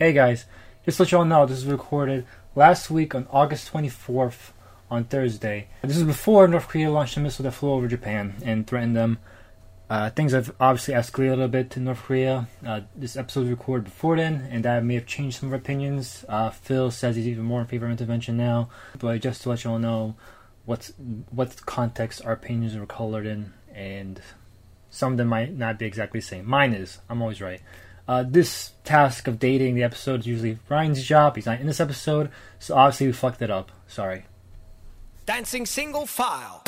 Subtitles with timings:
[0.00, 0.44] Hey guys,
[0.84, 4.52] just to let y'all know, this was recorded last week on August 24th
[4.88, 5.66] on Thursday.
[5.82, 9.18] This is before North Korea launched a missile that flew over Japan and threatened them.
[9.90, 12.46] Uh, things have obviously escalated a little bit to North Korea.
[12.64, 15.58] Uh, this episode was recorded before then, and that may have changed some of our
[15.58, 16.24] opinions.
[16.28, 18.68] Uh, Phil says he's even more in favor of intervention now,
[19.00, 20.14] but just to let y'all know
[20.64, 20.92] what's
[21.30, 24.20] what context our opinions are colored in, and
[24.90, 26.46] some of them might not be exactly the same.
[26.46, 27.00] Mine is.
[27.10, 27.62] I'm always right.
[28.08, 31.36] Uh, this task of dating the episode is usually Ryan's job.
[31.36, 33.70] He's not in this episode, so obviously we fucked it up.
[33.86, 34.24] Sorry.
[35.26, 36.62] Dancing single file.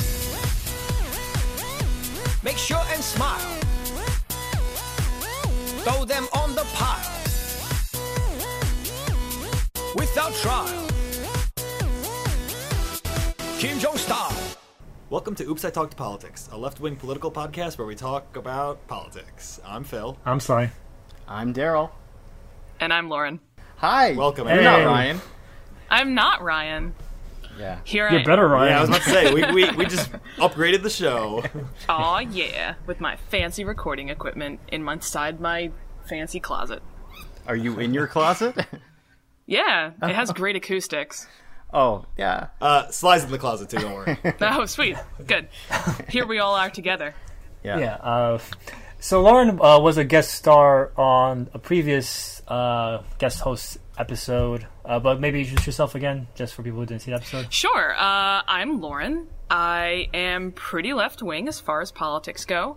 [2.45, 3.59] Make sure and smile.
[5.80, 7.16] Throw them on the pile.
[9.97, 10.88] Without trial.
[13.59, 14.36] Kim Jong style.
[15.09, 18.36] Welcome to Oops, I Talked to Politics, a left wing political podcast where we talk
[18.36, 19.59] about politics.
[19.64, 20.19] I'm Phil.
[20.27, 20.70] I'm sorry.
[21.30, 21.91] I'm Daryl.
[22.80, 23.39] And I'm Lauren.
[23.77, 24.12] Hi.
[24.12, 24.55] Welcome, Hey.
[24.57, 24.84] You're not.
[24.84, 25.20] Ryan.
[25.89, 26.92] I'm not Ryan.
[27.56, 27.78] Yeah.
[27.84, 28.27] Here You're am.
[28.27, 28.70] better, Ryan.
[28.70, 31.45] Yeah, I was about to say, we, we, we just upgraded the show.
[31.89, 32.75] Aw, yeah.
[32.87, 35.70] With my fancy recording equipment in my- inside my
[36.09, 36.83] fancy closet.
[37.47, 38.56] Are you in your closet?
[39.47, 41.27] Yeah, it has great acoustics.
[41.75, 42.48] oh, yeah.
[42.61, 44.17] Uh, Sly's in the closet too, don't worry.
[44.41, 44.97] Oh, sweet.
[45.27, 45.48] Good.
[46.09, 47.17] Here we all are together.
[47.65, 47.78] Yeah.
[47.81, 47.94] Yeah.
[47.97, 48.39] Uh,
[49.01, 54.98] so Lauren uh, was a guest star on a previous uh, guest host episode, uh,
[54.98, 57.53] but maybe introduce yourself again, just for people who didn't see the episode.
[57.53, 57.93] Sure.
[57.95, 59.28] Uh, I'm Lauren.
[59.51, 62.77] I am pretty left wing as far as politics go,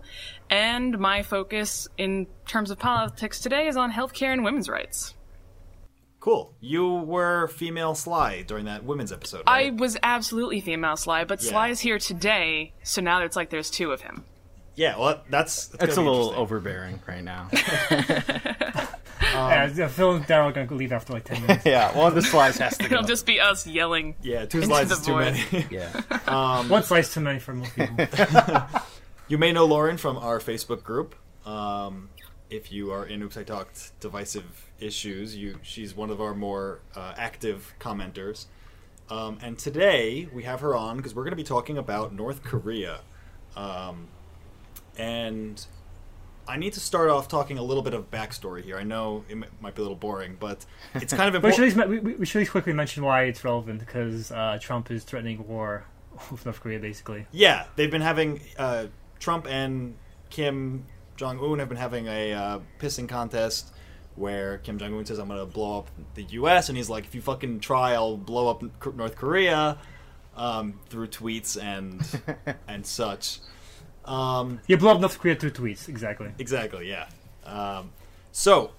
[0.50, 5.14] and my focus in terms of politics today is on healthcare and women's rights.
[6.20, 6.54] Cool.
[6.60, 11.50] You were female Sly during that women's episode, I was absolutely female Sly, but Yeah.
[11.50, 14.24] Sly is here today, so now it's like there's two of him.
[14.76, 15.68] Yeah, well, that's...
[15.68, 17.48] that's It's a little overbearing right now.
[17.92, 21.64] yeah, yeah, Phil and Daryl are going to leave after like 10 minutes.
[21.66, 22.96] yeah, one of the slides has to go.
[22.96, 24.16] It'll just be us yelling.
[24.22, 25.34] Yeah, two Into slides the is too void.
[25.52, 25.66] many.
[25.70, 26.62] Yeah.
[26.68, 28.06] One slice too many for most people.
[29.28, 31.14] You may know Lauren from our Facebook group.
[31.46, 32.10] Um,
[32.50, 36.80] if you are in Oops I Talked divisive issues, you she's one of our more
[36.94, 38.46] uh, active commenters.
[39.10, 42.42] Um, and today we have her on because we're going to be talking about North
[42.42, 43.00] Korea.
[43.56, 44.08] Um,
[44.98, 45.64] and
[46.46, 48.76] I need to start off talking a little bit of backstory here.
[48.76, 51.78] I know it might be a little boring, but it's kind of But we should,
[51.78, 54.90] at least, we, we should at least quickly mention why it's relevant, because uh, Trump
[54.90, 55.86] is threatening war
[56.30, 57.26] with North Korea, basically.
[57.32, 58.86] Yeah, they've been having uh,
[59.18, 59.96] Trump and
[60.30, 60.84] Kim
[61.16, 63.72] Jong Un have been having a uh, pissing contest
[64.16, 67.04] where Kim Jong Un says, "I'm going to blow up the U.S." and he's like,
[67.04, 68.62] "If you fucking try, I'll blow up
[68.94, 69.78] North Korea."
[70.36, 72.02] Um, through tweets and
[72.68, 73.38] and such.
[74.04, 76.30] Um, You blow up North Korea through tweets, exactly.
[76.38, 77.08] Exactly, yeah.
[77.44, 77.92] Um,
[78.32, 78.72] so,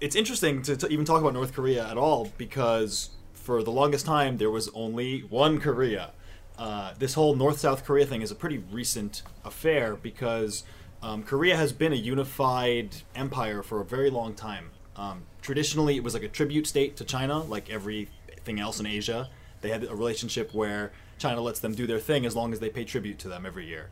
[0.00, 4.36] it's interesting to, even talk about North Korea at all because for the longest time
[4.36, 6.10] there was only one Korea.
[6.58, 10.64] Uh, this whole North South Korea thing is a pretty recent affair because
[11.02, 14.70] um, Korea has been a unified empire for a very long time.
[14.96, 19.28] Um, traditionally, it was like a tribute state to China, like everything else in Asia.
[19.60, 22.70] They had a relationship where China lets them do their thing as long as they
[22.70, 23.90] pay tribute to them every year.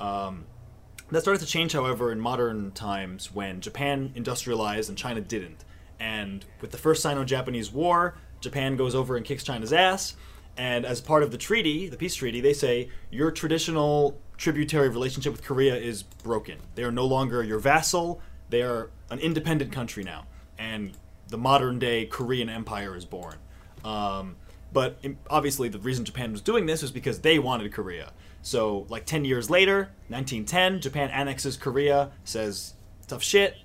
[0.00, 0.46] Um,
[1.10, 5.64] that started to change, however, in modern times when Japan industrialized and China didn't.
[6.00, 10.16] And with the first Sino Japanese War, Japan goes over and kicks China's ass.
[10.56, 15.32] And as part of the treaty, the peace treaty, they say your traditional tributary relationship
[15.32, 16.58] with Korea is broken.
[16.74, 20.26] They are no longer your vassal, they are an independent country now.
[20.58, 20.96] And
[21.28, 23.36] the modern day Korean Empire is born.
[23.84, 24.36] Um,
[24.72, 24.98] but
[25.30, 28.12] obviously, the reason Japan was doing this was because they wanted Korea.
[28.46, 32.74] So, like 10 years later, 1910, Japan annexes Korea, says
[33.08, 33.56] tough shit,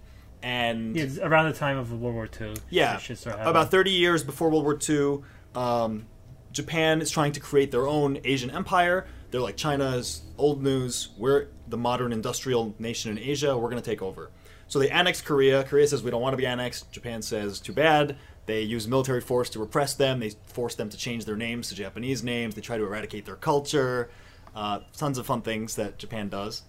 [0.42, 2.56] and Yeah, around the time of World War II.
[2.72, 3.52] yeah, that shit started happening.
[3.62, 5.20] about 30 years before World War II,
[5.54, 6.08] um,
[6.52, 9.06] Japan is trying to create their own Asian empire.
[9.30, 11.10] They're like China's old news.
[11.16, 13.56] We're the modern industrial nation in Asia.
[13.56, 14.32] We're going to take over.
[14.68, 15.64] So they annex Korea.
[15.64, 16.92] Korea says we don't want to be annexed.
[16.92, 18.18] Japan says too bad.
[18.48, 20.20] They use military force to repress them.
[20.20, 22.56] They force them to change their names to Japanese names.
[22.56, 24.10] They try to eradicate their culture.
[24.56, 26.64] Uh, tons of fun things that Japan does.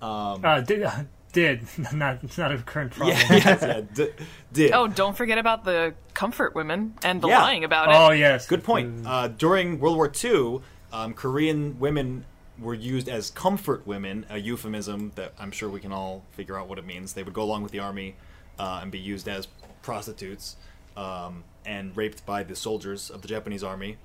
[0.00, 1.62] Um, Uh, did, uh, did.
[1.92, 3.16] not, it's not a current problem.
[3.30, 4.10] yeah, yes, yeah, d-
[4.52, 4.72] did.
[4.72, 7.42] Oh, don't forget about the comfort women and the Yeah.
[7.42, 7.94] lying about it.
[7.96, 8.46] Oh, yes.
[8.46, 9.06] Good point.
[9.06, 10.60] Uh, during World War II,
[10.92, 12.24] um, Korean women
[12.60, 16.68] were used as comfort women, a euphemism that I'm sure we can all figure out
[16.68, 17.14] what it means.
[17.14, 18.14] They would go along with the army
[18.60, 19.48] uh, and be used as
[19.82, 20.54] prostitutes
[20.96, 23.96] um, and raped by the soldiers of the Japanese army.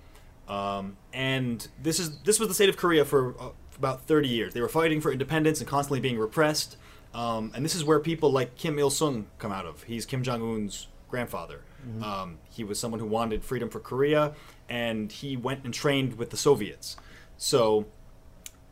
[0.50, 4.28] Um, and this is this was the state of Korea for, uh, for about 30
[4.28, 4.54] years.
[4.54, 6.76] They were fighting for independence and constantly being repressed.
[7.14, 9.84] Um, and this is where people like Kim Il Sung come out of.
[9.84, 11.62] He's Kim Jong Un's grandfather.
[12.04, 14.34] Um, he was someone who wanted freedom for Korea,
[14.68, 16.98] and he went and trained with the Soviets.
[17.38, 17.86] So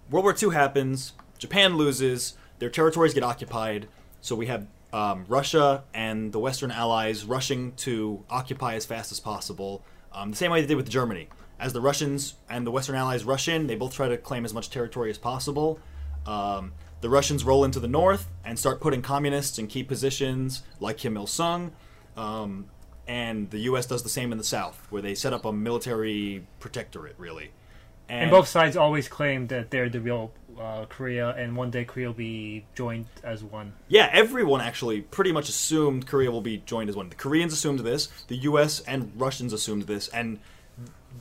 [0.10, 1.14] World War II happens.
[1.38, 2.34] Japan loses.
[2.60, 3.88] Their territories get occupied.
[4.22, 9.20] So we have um, Russia and the Western Allies rushing to occupy as fast as
[9.20, 9.84] possible.
[10.12, 11.28] Um, the same way they did with Germany.
[11.60, 14.54] As the Russians and the Western Allies rush in, they both try to claim as
[14.54, 15.80] much territory as possible.
[16.26, 20.98] Um, the Russians roll into the north and start putting communists in key positions like
[20.98, 21.72] Kim Il sung.
[22.16, 22.66] Um,
[23.08, 23.86] and the U.S.
[23.86, 27.52] does the same in the south, where they set up a military protectorate, really.
[28.10, 32.08] And both sides always claim that they're the real uh, Korea, and one day Korea
[32.08, 33.74] will be joined as one.
[33.88, 37.10] Yeah, everyone actually pretty much assumed Korea will be joined as one.
[37.10, 38.80] The Koreans assumed this, the U.S.
[38.82, 40.40] and Russians assumed this, and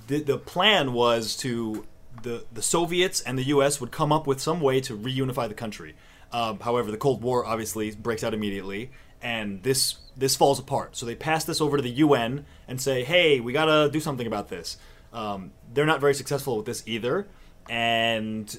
[0.06, 1.86] the the plan was to
[2.22, 3.80] the the Soviets and the U.S.
[3.80, 5.94] would come up with some way to reunify the country.
[6.32, 8.90] Um, however, the Cold War obviously breaks out immediately,
[9.22, 10.96] and this this falls apart.
[10.96, 14.26] So they pass this over to the UN and say, "Hey, we gotta do something
[14.26, 14.76] about this."
[15.12, 17.26] Um, they're not very successful with this either,
[17.68, 18.58] and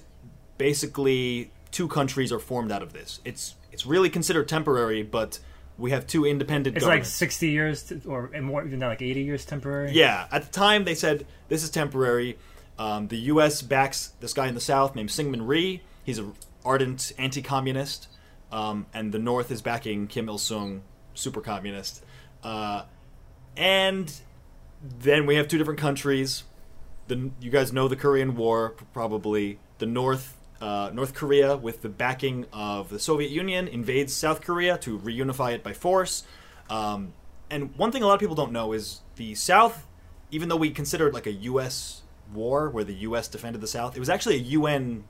[0.57, 3.19] basically two countries are formed out of this.
[3.25, 5.39] It's it's really considered temporary, but
[5.77, 6.75] we have two independent.
[6.75, 9.91] It's like sixty years, to, or more even now, like eighty years temporary.
[9.91, 12.37] Yeah, at the time they said this is temporary.
[12.79, 13.61] Um, the U.S.
[13.61, 15.81] backs this guy in the South named Syngman Rhee.
[16.03, 16.33] He's an
[16.63, 18.07] ardent anti-communist,
[18.51, 20.83] um, and the North is backing Kim Il Sung,
[21.13, 22.03] super communist.
[22.43, 22.83] Uh,
[23.55, 24.13] and
[24.99, 26.43] then we have two different countries.
[27.07, 29.59] The you guys know the Korean War probably.
[29.79, 34.77] The North uh, North Korea, with the backing of the Soviet Union, invades South Korea
[34.79, 36.23] to reunify it by force.
[36.69, 37.13] Um,
[37.49, 39.85] and one thing a lot of people don't know is the South,
[40.31, 42.01] even though we consider it like a U.S.
[42.33, 43.27] war where the U.S.
[43.27, 45.03] defended the South, it was actually a UN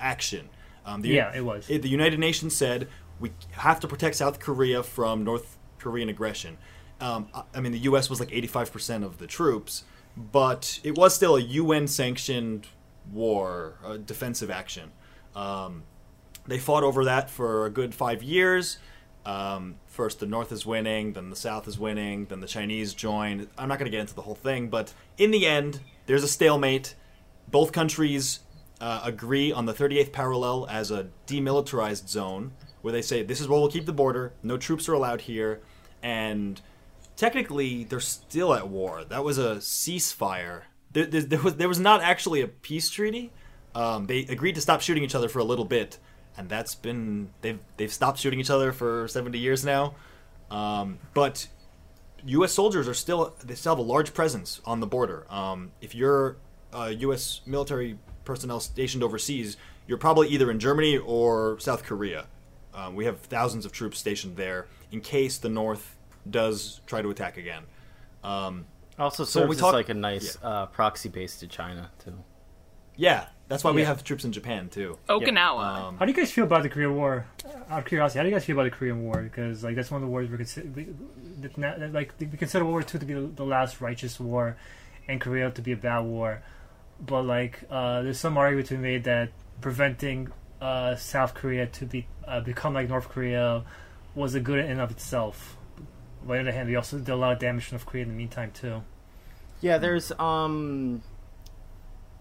[0.00, 0.48] action.
[0.84, 1.66] Um, the, Yeah, it was.
[1.66, 2.88] the United Nations said
[3.20, 6.58] we have to protect South Korea from North Korean aggression.
[7.00, 8.08] Um, I- I mean, the U.S.
[8.08, 9.84] was like 85% of the troops,
[10.16, 12.66] but it was still a UN sanctioned
[13.12, 14.92] war, a defensive action.
[15.34, 15.84] Um,
[16.46, 18.78] they fought over that for a good five years.
[19.24, 23.48] Um, first, the North is winning, then the South is winning, then the Chinese join.
[23.58, 26.28] I'm not going to get into the whole thing, but in the end, there's a
[26.28, 26.94] stalemate.
[27.48, 28.40] Both countries
[28.80, 33.48] uh, agree on the 38th parallel as a demilitarized zone, where they say this is
[33.48, 35.60] where we'll keep the border, no troops are allowed here,
[36.02, 36.60] and
[37.16, 39.04] technically they're still at war.
[39.04, 40.62] That was a ceasefire.
[40.96, 43.30] There, there, there was there was not actually a peace treaty.
[43.74, 45.98] Um, they agreed to stop shooting each other for a little bit,
[46.38, 49.94] and that's been they've they've stopped shooting each other for 70 years now.
[50.50, 51.48] Um, but
[52.24, 52.54] U.S.
[52.54, 55.26] soldiers are still they still have a large presence on the border.
[55.28, 56.38] Um, if you're
[56.72, 57.42] a U.S.
[57.44, 62.26] military personnel stationed overseas, you're probably either in Germany or South Korea.
[62.72, 65.94] Um, we have thousands of troops stationed there in case the North
[66.30, 67.64] does try to attack again.
[68.24, 68.64] Um,
[68.98, 72.14] Also So when serves we as like a nice uh, proxy base to China too.
[72.96, 74.98] yeah, that's why we have troops in Japan too.
[75.08, 75.64] Okinawa.
[75.64, 77.26] Um, How do you guys feel about the Korean War?
[77.68, 79.22] Out of curiosity, how do you guys feel about the Korean War?
[79.22, 80.88] Because like that's one of the wars we consider, we,
[81.58, 84.56] that like we consider World War II to be the last righteous war,
[85.08, 86.42] and Korea to be a bad war.
[86.98, 91.84] But like, uh, there's some argument to be made that preventing uh, South Korea to
[91.84, 93.64] be uh, become like North Korea
[94.14, 95.58] was a good in and of itself.
[96.26, 98.02] But on the other hand, we also did a lot of damage to North Korea
[98.04, 98.82] in the meantime too.
[99.60, 101.02] Yeah, there's um,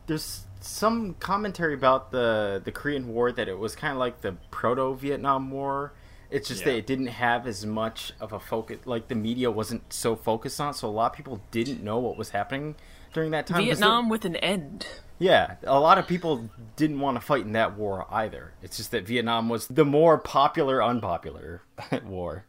[0.07, 4.33] there's some commentary about the the Korean War that it was kind of like the
[4.51, 5.93] proto Vietnam War.
[6.31, 8.79] It's just that it didn't have as much of a focus.
[8.85, 11.99] Like the media wasn't so focused on, it, so a lot of people didn't know
[11.99, 12.75] what was happening
[13.13, 13.57] during that time.
[13.57, 14.87] there- Vietnam with an end.
[15.17, 18.51] Yeah, a lot of people didn't want to fight in that war either.
[18.61, 21.61] It's just that Vietnam was the more popular, unpopular
[22.03, 22.45] war.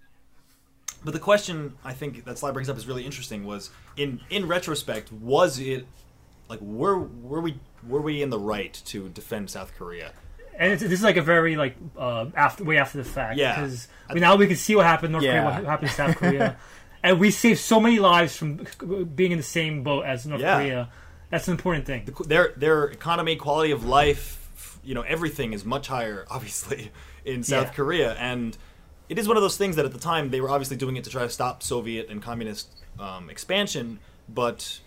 [1.05, 3.45] But the question I think that slide brings up is really interesting.
[3.45, 5.87] Was in in retrospect, was it
[6.49, 10.13] like were were we were we in the right to defend South Korea?
[10.59, 13.39] And it's, this is like a very like uh, after way after the fact.
[13.39, 13.55] Yeah.
[13.55, 15.95] Because I mean, now we can see what happened in North Korea, what happened in
[15.95, 16.57] South Korea,
[17.03, 18.67] and we saved so many lives from
[19.15, 20.57] being in the same boat as North Yeah.
[20.59, 20.89] Korea.
[21.31, 22.09] That's an important thing.
[22.27, 26.91] Their their economy, quality of life, you know, everything is much higher, obviously,
[27.25, 27.73] in South Yeah.
[27.73, 28.57] Korea, and
[29.09, 31.05] it is one of those things that at the time they were obviously doing it
[31.05, 33.99] to try to stop Soviet and communist um, expansion,
[34.29, 34.81] but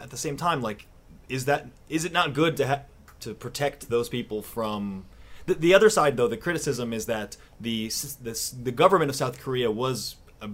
[0.00, 0.86] at the same time, like,
[1.28, 2.82] is that is it not good to ha-
[3.20, 5.06] to protect those people from?
[5.46, 7.86] The, the other side, though, the criticism is that the
[8.20, 10.50] this, the government of South Korea was a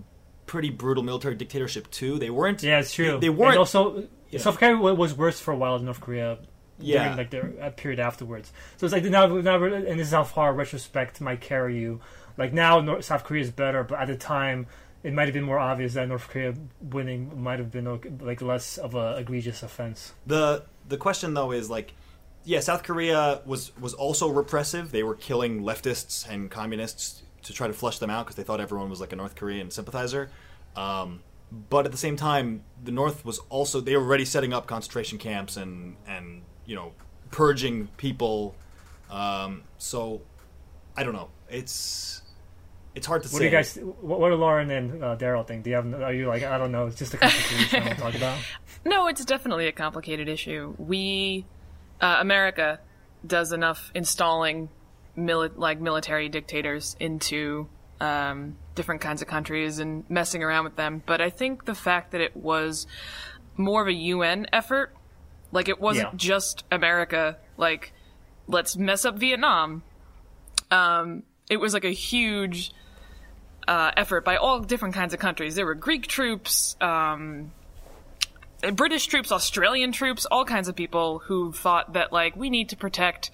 [0.47, 2.19] pretty brutal military dictatorship too.
[2.19, 2.63] They weren't.
[2.63, 3.13] Yeah, it's true.
[3.13, 3.53] They, they weren't.
[3.53, 4.41] And also, Yeah.
[4.41, 6.39] South Korea was worse for a while than North Korea.
[6.79, 7.15] Yeah.
[7.25, 8.53] During like uh, period afterwards.
[8.77, 12.01] So it's like now, now, and this is how far retrospect might carry you.
[12.37, 14.67] Like now, North, South Korea is better, but at the time,
[15.03, 18.41] it might have been more obvious that North Korea winning might have been okay- like
[18.41, 20.13] less of a egregious offense.
[20.27, 21.95] The the question though is like,
[22.45, 24.93] yeah, South Korea was was also repressive.
[24.93, 28.61] They were killing leftists and communists to try to flush them out because they thought
[28.61, 30.31] everyone was like a North Korean sympathizer.
[30.77, 31.21] Um,
[31.69, 35.19] but at the same time, the North was also they were already setting up concentration
[35.19, 36.93] camps and and you know
[37.31, 38.55] purging people.
[39.11, 40.23] Um, so
[40.97, 41.29] I don't know.
[41.51, 42.22] It's
[42.95, 43.37] it's hard to What say.
[43.37, 43.77] What do you guys?
[44.01, 45.65] What, what do Lauren and uh, Daryl think?
[45.65, 45.93] Do you have?
[45.95, 46.87] Are you like I don't know?
[46.87, 48.39] It's just a complicated issue to talk about.
[48.85, 50.75] No, it's definitely a complicated issue.
[50.77, 51.47] We,
[52.01, 52.81] uh, America,
[53.25, 54.71] does enough installing
[55.17, 57.69] mili- like military dictators into
[58.01, 61.01] um, different kinds of countries and messing around with them.
[61.07, 62.89] But I think the fact that it was
[63.57, 64.97] more of a UN effort,
[65.53, 66.17] like it wasn't Yeah.
[66.17, 67.93] just America, like
[68.49, 69.85] let's mess up Vietnam.
[70.73, 72.73] Um, it was like a huge
[73.69, 75.55] uh, effort by all different kinds of countries.
[75.55, 77.53] There were Greek troops, um,
[78.75, 82.77] British troops, Australian troops, all kinds of people who thought that like we need to
[82.77, 83.31] protect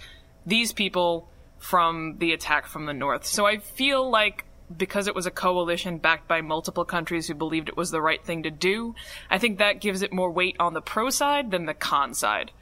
[0.46, 3.26] these people from the attack from the north.
[3.26, 4.44] So I feel like
[4.74, 8.22] because it was a coalition backed by multiple countries who believed it was the right
[8.22, 8.94] thing to do,
[9.30, 12.52] I think that gives it more weight on the pro side than the con side.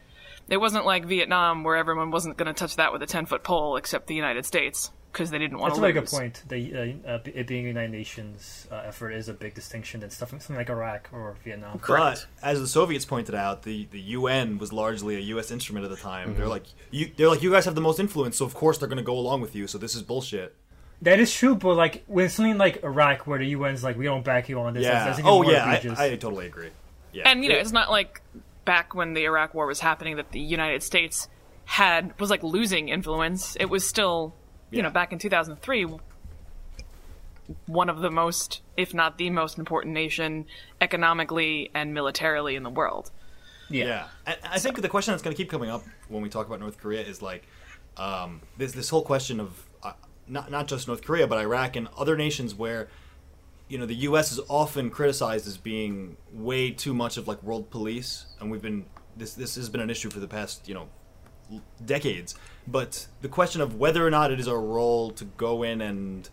[0.49, 3.43] It wasn't like Vietnam where everyone wasn't going to touch that with a 10 foot
[3.43, 5.81] pole except the United States because they didn't want to.
[5.81, 6.43] That's to a very good point.
[6.49, 10.11] The uh, uh, it being a United Nations uh, effort is a big distinction than
[10.11, 11.81] stuff something like Iraq or Vietnam.
[11.87, 15.51] But as the Soviets pointed out, the, the UN was largely a U.S.
[15.51, 16.35] instrument at the time.
[16.37, 17.11] They're like you.
[17.17, 19.19] They're like you guys have the most influence, so of course they're going to go
[19.19, 19.67] along with you.
[19.67, 20.55] So this is bullshit.
[21.03, 24.25] That is true, but like when something like Iraq, where the UN's like, we don't
[24.25, 24.85] back you on this.
[24.85, 25.05] Yeah.
[25.05, 25.65] That's, that's oh yeah.
[25.97, 26.71] I, I totally agree.
[27.13, 27.31] Yeah.
[27.31, 28.21] And you know, it's not like
[28.65, 31.29] back when the Iraq War was happening that the United States
[31.67, 33.57] had was like losing influence.
[33.57, 34.35] It was still,
[34.71, 35.87] you know, back in 2003
[37.67, 40.47] one of the most if not the most important nation
[40.81, 43.11] economically and militarily in the world.
[43.69, 46.47] Yeah, I, I think the question that's going to keep coming up when we talk
[46.47, 47.47] about North Korea is like
[47.97, 49.93] um, this this whole question of uh,
[50.29, 52.89] not not just North Korea but Iraq and other nations where
[53.69, 54.31] you know the U.S.
[54.33, 58.87] is often criticized as being way too much of like world police, and we've been
[59.17, 60.89] this this has been an issue for the past you know l-
[61.85, 62.35] decades.
[62.67, 66.29] But the question of whether or not it is our role to go in and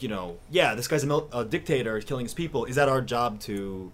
[0.00, 2.64] you know, yeah, this guy's a, mil- a dictator, he's killing his people.
[2.64, 3.92] Is that our job to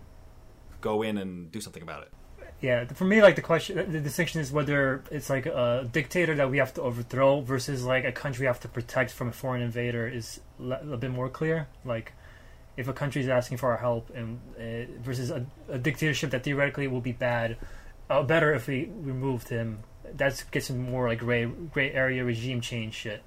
[0.80, 2.12] go in and do something about it?
[2.60, 6.50] Yeah, for me, like the question, the distinction is whether it's like a dictator that
[6.50, 9.60] we have to overthrow versus like a country we have to protect from a foreign
[9.60, 11.68] invader is a bit more clear.
[11.84, 12.12] Like,
[12.76, 16.44] if a country is asking for our help, and uh, versus a, a dictatorship that
[16.44, 17.58] theoretically will be bad,
[18.08, 19.80] uh, better if we removed him.
[20.14, 23.22] That gets in more like gray gray area regime change shit.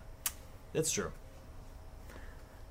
[0.74, 1.12] That's true.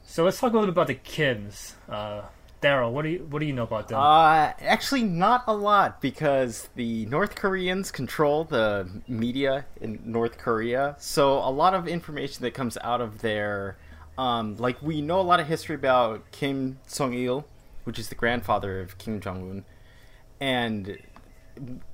[0.04, 1.74] So let's talk a little bit about the Kims.
[1.88, 2.22] Uh,
[2.62, 4.00] Daryl, what do you what do you know about them?
[4.00, 10.96] Uh, actually, not a lot because the North Koreans control the media in North Korea.
[10.98, 13.76] So a lot of information that comes out of there,
[14.16, 17.46] um, like we know a lot of history about Kim Jong Il,
[17.84, 19.64] which is the grandfather of Kim Jong Un,
[20.40, 20.98] and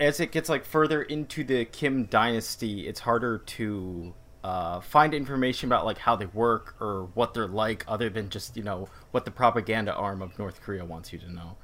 [0.00, 5.68] as it gets like further into the Kim dynasty, it's harder to uh, find information
[5.68, 9.24] about like how they work or what they're like, other than just you know what
[9.24, 11.56] the propaganda arm of North Korea wants you to know.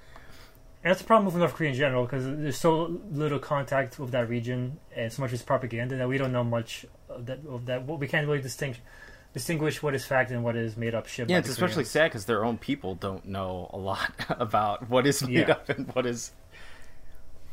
[0.82, 4.12] And that's a problem with North Korea in general because there's so little contact with
[4.12, 7.40] that region and so much is propaganda that we don't know much of that.
[7.46, 8.80] Of that we can't really distinguish
[9.34, 11.28] distinguish what is fact and what is made up shit.
[11.30, 15.22] Yeah, it's especially sad because their own people don't know a lot about what is
[15.22, 15.52] made Yeah.
[15.52, 16.32] up and what is.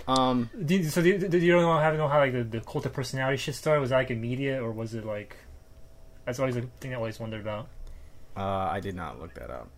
[0.07, 2.31] Um, Do you, so do you, do you don't know how to know how like
[2.33, 3.81] the, the cult of personality shit started?
[3.81, 5.35] Was that like immediate or was it like?
[6.25, 7.67] That's always a thing I always wondered about.
[8.35, 9.69] uh, I did not look that up.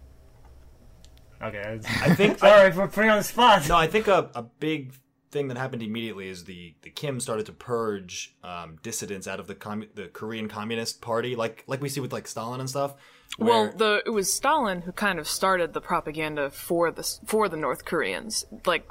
[1.41, 3.67] Okay, I think sorry for putting you on the spot.
[3.69, 4.93] No, I think a, a big
[5.31, 9.47] thing that happened immediately is the, the Kim started to purge um, dissidents out of
[9.47, 12.95] the commu- the Korean Communist Party, like like we see with like Stalin and stuff.
[13.37, 17.57] Well, the it was Stalin who kind of started the propaganda for the for the
[17.57, 18.45] North Koreans.
[18.65, 18.87] Like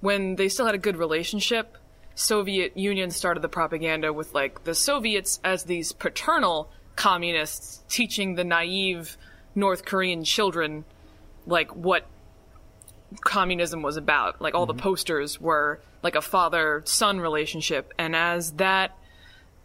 [0.00, 1.76] when they still had a good relationship,
[2.14, 8.44] Soviet Union started the propaganda with like the Soviets as these paternal communists teaching the
[8.44, 9.16] naive
[9.54, 10.84] North Korean children
[11.46, 12.06] like what
[13.20, 14.40] communism was about.
[14.40, 18.96] Like all the posters were like a father son relationship, and as that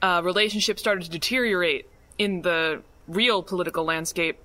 [0.02, 4.40] uh, relationship started to deteriorate in the real political landscape,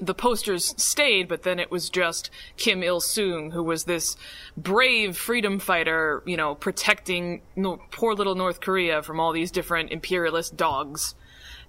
[0.00, 4.16] the posters stayed, but then it was just Kim Il Sung, who was this
[4.56, 9.92] brave freedom fighter, you know, protecting no- poor little North Korea from all these different
[9.92, 11.14] imperialist dogs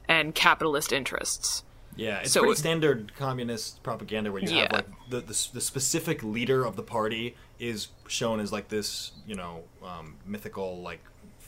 [0.07, 1.63] and capitalist interests.
[1.95, 6.23] Yeah, it's So pretty standard communist propaganda where you have like the, the the specific
[6.23, 11.03] leader of the party is shown as like this, you know, um, mythical like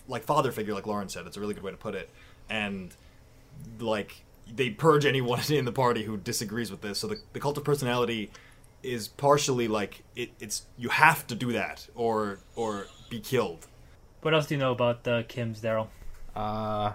[0.08, 1.26] like father figure, like Lauren said.
[1.26, 2.12] It's a really good way to put it,
[2.48, 2.96] and
[3.80, 4.24] like
[4.54, 7.00] they purge anyone in the party who disagrees with this.
[7.00, 8.32] So the the cult of personality
[8.84, 13.68] is partially like it, it's you have to do that or or be killed.
[14.22, 15.88] What else do you know about the Kims, Daryl?
[16.36, 16.94] Uh,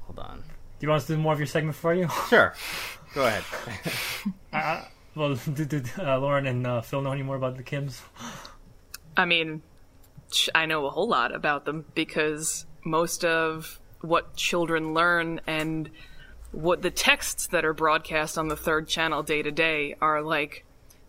[0.00, 0.38] hold on.
[0.78, 2.08] Do you want us to do more of your segment for you?
[2.28, 2.54] Sure,
[3.14, 3.44] go ahead.
[5.14, 8.00] well, did, did uh, Lauren and uh, Phil know any more about the Kims?
[9.16, 9.62] I mean,
[10.54, 15.90] I know a whole lot about them because most of what children learn and
[16.52, 20.64] what the texts that are broadcast on the third channel day to day are like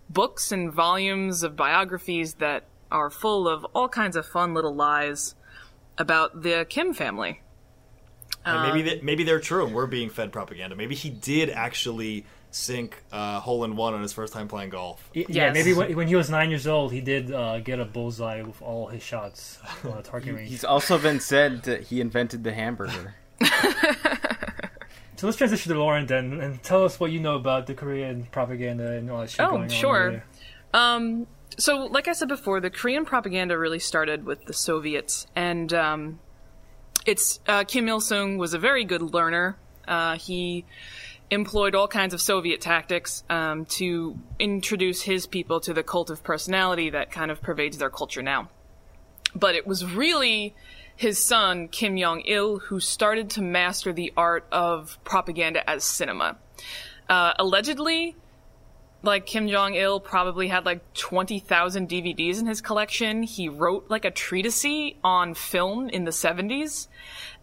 [0.10, 5.36] books and volumes of biographies that are full of all kinds of fun little lies
[5.98, 7.42] about the Kim family.
[8.46, 10.76] And Um, maybe they, maybe they're true, and we're being fed propaganda.
[10.76, 15.10] Maybe he did actually sink uh, hole in one on his first time playing golf.
[15.16, 15.54] Y- Yeah, Yes.
[15.54, 18.62] maybe when, when he was nine years old, he did uh, get a bullseye with
[18.62, 20.50] all his shots on a target range.
[20.50, 23.16] He's also been said that he invented the hamburger.
[25.18, 28.28] So let's transition to Lauren then, and tell us what you know about the Korean
[28.32, 29.70] propaganda and all that shit Oh, going on.
[29.70, 29.98] sure.
[30.02, 30.26] over there.
[30.80, 31.26] Um,
[31.58, 36.20] so, like I said before, the Korean propaganda really started with the Soviets, and um,
[37.04, 39.58] it's uh, Kim Il Sung was a very good learner.
[39.88, 40.66] Uh, he
[41.30, 46.24] employed all kinds of Soviet tactics um, to introduce his people to the cult of
[46.24, 48.50] personality that kind of pervades their culture now.
[49.36, 50.56] But it was really
[50.96, 56.38] his son Kim Jong Il who started to master the art of propaganda as cinema.
[57.10, 58.16] Uh, allegedly,
[59.04, 63.24] like Kim Jong Il probably had like 20,000 DVDs in his collection.
[63.24, 66.88] He wrote like a treatise on film in the 70s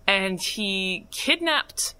[0.06, 1.94] and he kidnapped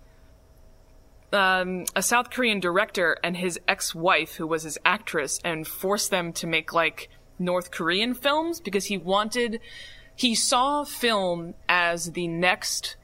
[1.34, 6.32] um, a South Korean director and his ex-wife who was his actress and forced them
[6.34, 9.60] to make like North Korean films because he wanted
[10.16, 12.96] he saw film as the next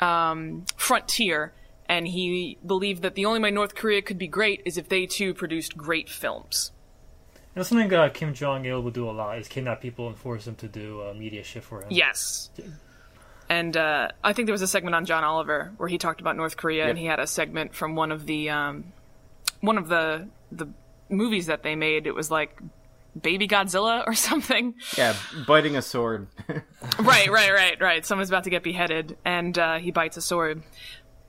[0.00, 1.52] um, frontier
[1.88, 5.06] and he believed that the only way North Korea could be great is if they
[5.06, 6.72] too produced great films.
[7.34, 10.16] You know, something uh, Kim Jong Il would do a lot is kidnap people and
[10.16, 11.88] force them to do uh, media shit for him.
[11.90, 12.50] Yes.
[13.48, 16.36] And uh, I think there was a segment on John Oliver where he talked about
[16.36, 18.92] North Korea, and he had a segment from one of the um,
[19.60, 20.68] one of the the
[21.08, 22.06] movies that they made.
[22.06, 22.60] It was like
[23.20, 24.74] Baby Godzilla or something.
[24.96, 25.14] Yeah,
[25.46, 26.26] biting a sword.
[26.98, 28.04] right, right, right, right.
[28.04, 30.62] Someone's about to get beheaded, and uh, he bites a sword.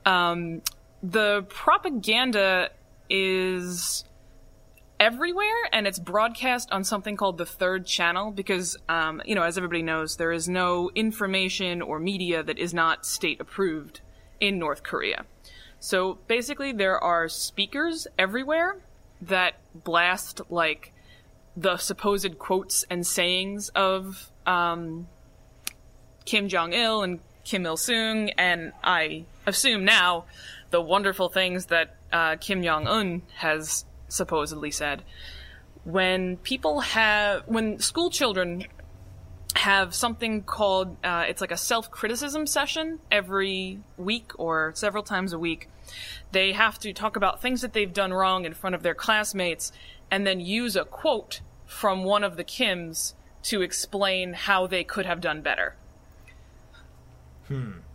[0.04, 0.62] Um,
[1.02, 2.70] the propaganda
[3.08, 4.04] is
[5.00, 9.56] everywhere, and it's broadcast on something called the third channel because, um, you know, as
[9.56, 14.02] everybody knows, there is no information or media that is not state approved
[14.38, 15.24] in North Korea.
[15.80, 18.76] So basically, there are speakers everywhere
[19.22, 20.92] that blast like
[21.56, 25.08] the supposed quotes and sayings of um,
[26.26, 30.26] Kim Jong Il and Kim Il Sung, and I assume now
[30.70, 35.02] the wonderful things that uh, Kim Jong Un has supposedly said.
[35.84, 38.66] When people have, when school children
[39.56, 45.32] have something called, uh, it's like a self criticism session every week or several times
[45.32, 45.68] a week.
[46.32, 49.72] They have to talk about things that they've done wrong in front of their classmates
[50.10, 55.06] and then use a quote from one of the Kims to explain how they could
[55.06, 55.74] have done better.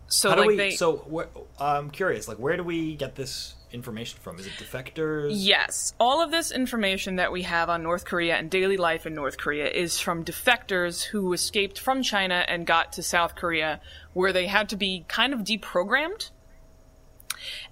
[0.08, 0.56] So, How do like, we?
[0.56, 0.70] they.
[0.72, 1.26] So
[1.58, 2.28] I'm curious.
[2.28, 4.38] Like, where do we get this information from?
[4.38, 5.30] Is it defectors?
[5.32, 9.14] Yes, all of this information that we have on North Korea and daily life in
[9.14, 13.80] North Korea is from defectors who escaped from China and got to South Korea,
[14.12, 16.30] where they had to be kind of deprogrammed.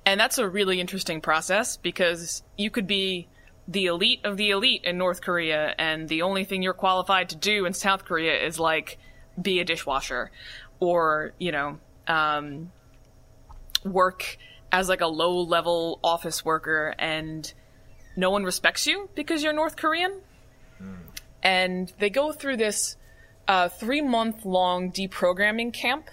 [0.05, 3.29] And that's a really interesting process because you could be
[3.67, 7.37] the elite of the elite in North Korea, and the only thing you're qualified to
[7.37, 8.99] do in South Korea is like
[9.41, 10.31] be a dishwasher
[10.81, 12.71] or, you know, um,
[13.85, 14.37] work
[14.75, 17.55] as like a low level office worker and
[18.17, 20.21] no one respects you because you're North Korean.
[21.45, 22.97] And they go through this
[23.47, 26.11] uh, three month long deprogramming camp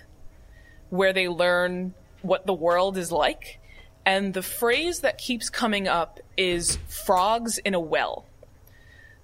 [0.92, 3.60] where they learn what the world is like.
[4.06, 8.26] And the phrase that keeps coming up is frogs in a well.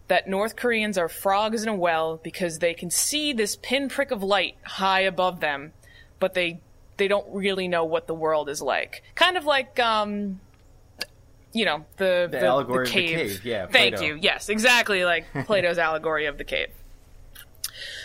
[0.07, 4.23] That North Koreans are frogs in a well because they can see this pinprick of
[4.23, 5.73] light high above them,
[6.19, 6.61] but they
[6.97, 9.03] they don't really know what the world is like.
[9.15, 10.39] Kind of like um
[11.53, 13.17] you know, the the, allegory of the cave.
[13.17, 14.17] cave, yeah, Thank you.
[14.21, 16.69] Yes, exactly like Plato's allegory of the cave.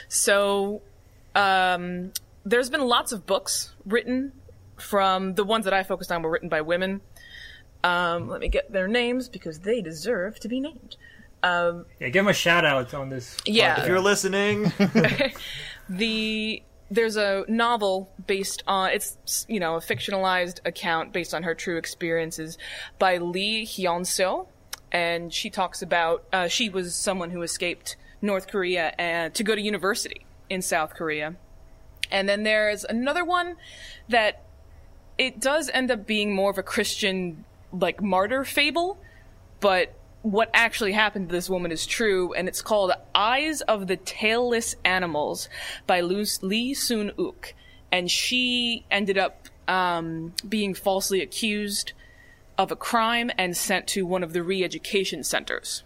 [0.09, 0.83] So
[1.35, 2.13] um
[2.45, 4.33] there's been lots of books written
[4.77, 7.01] from the ones that I focused on were written by women.
[7.85, 10.97] Um, let me get their names because they deserve to be named.
[11.45, 13.37] Yeah, give them a shout out on this.
[13.45, 13.81] Yeah.
[13.81, 14.73] If you're listening,
[15.89, 21.55] the there's a novel based on it's you know a fictionalized account based on her
[21.55, 22.59] true experiences
[22.99, 24.47] by Lee Hyun Seo,
[24.93, 29.55] and she talks about uh, she was someone who escaped North Korea and to go
[29.55, 31.35] to university in South Korea,
[32.11, 33.57] and then there's another one
[34.11, 34.43] that
[35.17, 38.99] it does end up being more of a Christian like martyr fable,
[39.61, 43.97] but what actually happened to this woman is true, and it's called Eyes of the
[43.97, 45.49] Tailless Animals
[45.87, 47.55] by Lee Soon Ok.
[47.91, 51.93] And she ended up um, being falsely accused
[52.57, 55.83] of a crime and sent to one of the re education centers.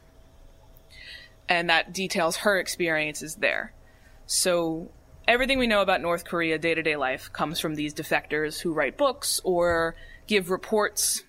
[1.49, 3.73] And that details her experiences there.
[4.27, 4.91] So,
[5.27, 8.73] everything we know about North Korea day to day life comes from these defectors who
[8.73, 9.95] write books or
[10.27, 11.23] give reports.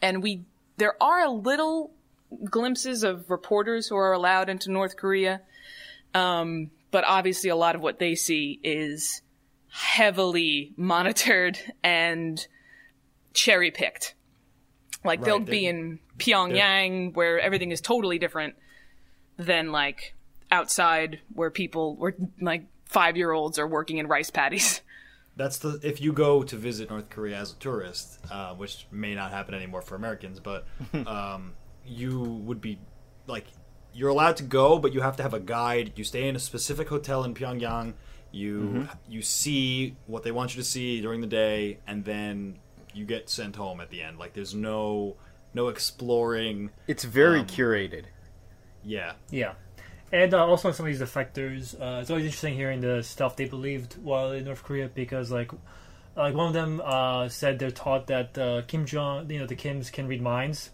[0.00, 0.44] And we,
[0.76, 1.93] there are a little
[2.44, 5.40] glimpses of reporters who are allowed into North Korea.
[6.14, 9.22] Um, but obviously, a lot of what they see is
[9.68, 12.46] heavily monitored and
[13.32, 14.14] cherry picked.
[15.04, 18.54] Like they'll Right, be in Pyongyang where everything is totally different
[19.36, 20.14] than like
[20.50, 24.80] outside where people, where like five year olds are working in rice paddies.
[25.36, 29.14] that's the if you go to visit North Korea as a tourist, uh, which may
[29.14, 30.66] not happen anymore for Americans, but
[31.06, 31.52] um,
[31.86, 32.78] you would be
[33.26, 33.46] like
[33.92, 35.92] you're allowed to go, but you have to have a guide.
[35.96, 37.94] You stay in a specific hotel in Pyongyang.
[38.32, 42.58] You you see what they want you to see during the day, and then
[42.92, 44.18] you get sent home at the end.
[44.18, 45.16] Like there's no
[45.52, 46.70] no exploring.
[46.88, 48.04] It's very Um, curated.
[48.82, 49.54] Yeah, Yeah.
[50.12, 53.34] And uh, also on some of these defectors, uh, it's always interesting hearing the stuff
[53.34, 55.50] they believed while in North Korea because, like,
[56.16, 59.56] like one of them uh, said they're taught that uh, Kim Jong, you know, the
[59.56, 60.70] Kims can read minds,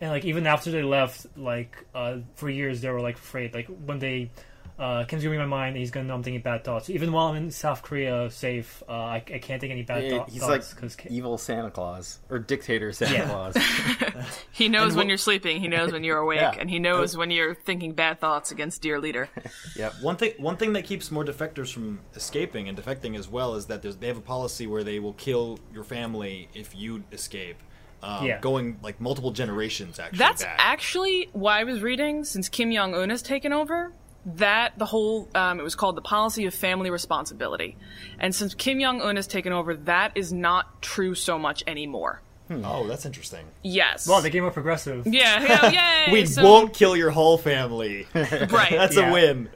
[0.00, 3.54] and like even after they left, like uh, for years they were like afraid.
[3.54, 4.30] Like when they
[4.76, 6.90] uh, Kim's gonna read my mind, he's gonna know I'm thinking bad thoughts.
[6.90, 10.10] Even while I'm in South Korea, safe, uh, I, I can't think any bad Eh,
[10.10, 13.28] thou- He's like thoughts because evil Santa Claus or dictator Santa Yeah.
[13.28, 13.56] Claus.
[14.50, 16.54] He knows And when wh- you're sleeping, he knows when you're awake, Yeah.
[16.58, 19.28] and he knows when you're thinking bad thoughts against dear leader.
[19.76, 19.94] yep.
[20.00, 23.66] One thing, one thing that keeps more defectors from escaping and defecting as well is
[23.66, 27.56] that there's, they have a policy where they will kill your family if you escape.
[28.04, 28.40] Um, Yeah.
[28.40, 30.18] Going like multiple generations actually.
[30.18, 30.56] That's back.
[30.58, 33.92] actually why I was reading since Kim Jong Un has taken over.
[34.26, 37.76] That the whole um, it was called the policy of family responsibility,
[38.18, 42.22] and since Kim Jong Un has taken over, that is not true so much anymore.
[42.50, 43.44] Oh, that's interesting.
[43.62, 44.06] Yes.
[44.08, 45.06] well, they get more progressive.
[45.06, 45.42] yeah.
[45.70, 48.06] yeah yay, we so- won't kill your whole family.
[48.14, 48.48] Right.
[48.70, 49.10] That's Yeah.
[49.10, 49.48] a win.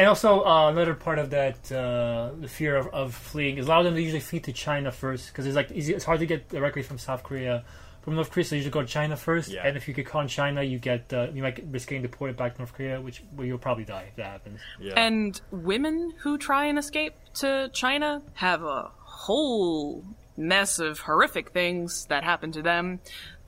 [0.00, 3.68] And also, uh, another part of that, uh, the fear of, of fleeing, is a
[3.68, 5.92] lot of them they usually flee to China first because it's like easy.
[5.92, 7.64] It's hard to get directly from South Korea,
[8.00, 8.44] from North Korea.
[8.46, 9.66] So you usually go to China first, Yeah.
[9.66, 12.38] and if you get caught in China, you get uh, you might risk getting deported
[12.38, 14.58] back to North Korea, which well, you'll probably die if that happens.
[14.80, 14.94] Yeah.
[14.96, 20.02] And women who try and escape to China have a whole
[20.34, 23.00] mess of horrific things that happen to them.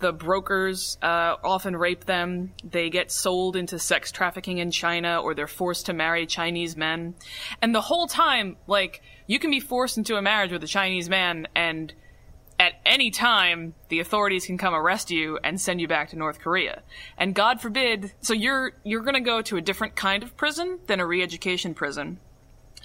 [0.02, 2.54] The brokers uh, often rape them.
[2.64, 7.14] They get sold into sex trafficking in China, or they're forced to marry Chinese men.
[7.62, 11.08] And the whole time, like, you can be forced into a marriage with a Chinese
[11.08, 11.94] man, and
[12.58, 16.40] at any time the authorities can come arrest you and send you back to North
[16.40, 16.82] Korea.
[17.16, 20.80] And God forbid, so you're you're going to go to a different kind of prison
[20.88, 22.18] than a re-education prison.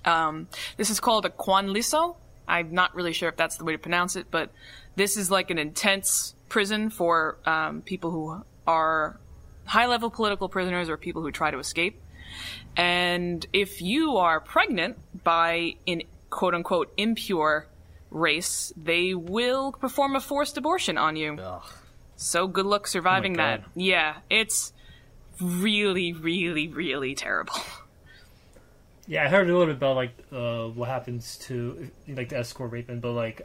[0.06, 2.16] Um, this is called a Kwanliso.
[2.48, 4.52] I'm not really sure if that's the way to pronounce it, but
[4.96, 9.20] this is like an intense prison for um, people who are
[9.66, 12.00] high-level political prisoners or people who try to escape.
[12.76, 17.68] And if you are pregnant by an quote unquote impure
[18.12, 21.34] race, they will perform a forced abortion on you.
[21.34, 21.64] Ugh.
[22.16, 23.64] So good luck surviving Oh that.
[23.76, 24.74] Yeah, it's
[25.40, 27.56] really, really, really terrible.
[29.10, 32.74] Yeah, I heard a little bit about like uh, what happens to like the escort
[32.74, 33.42] raping, but like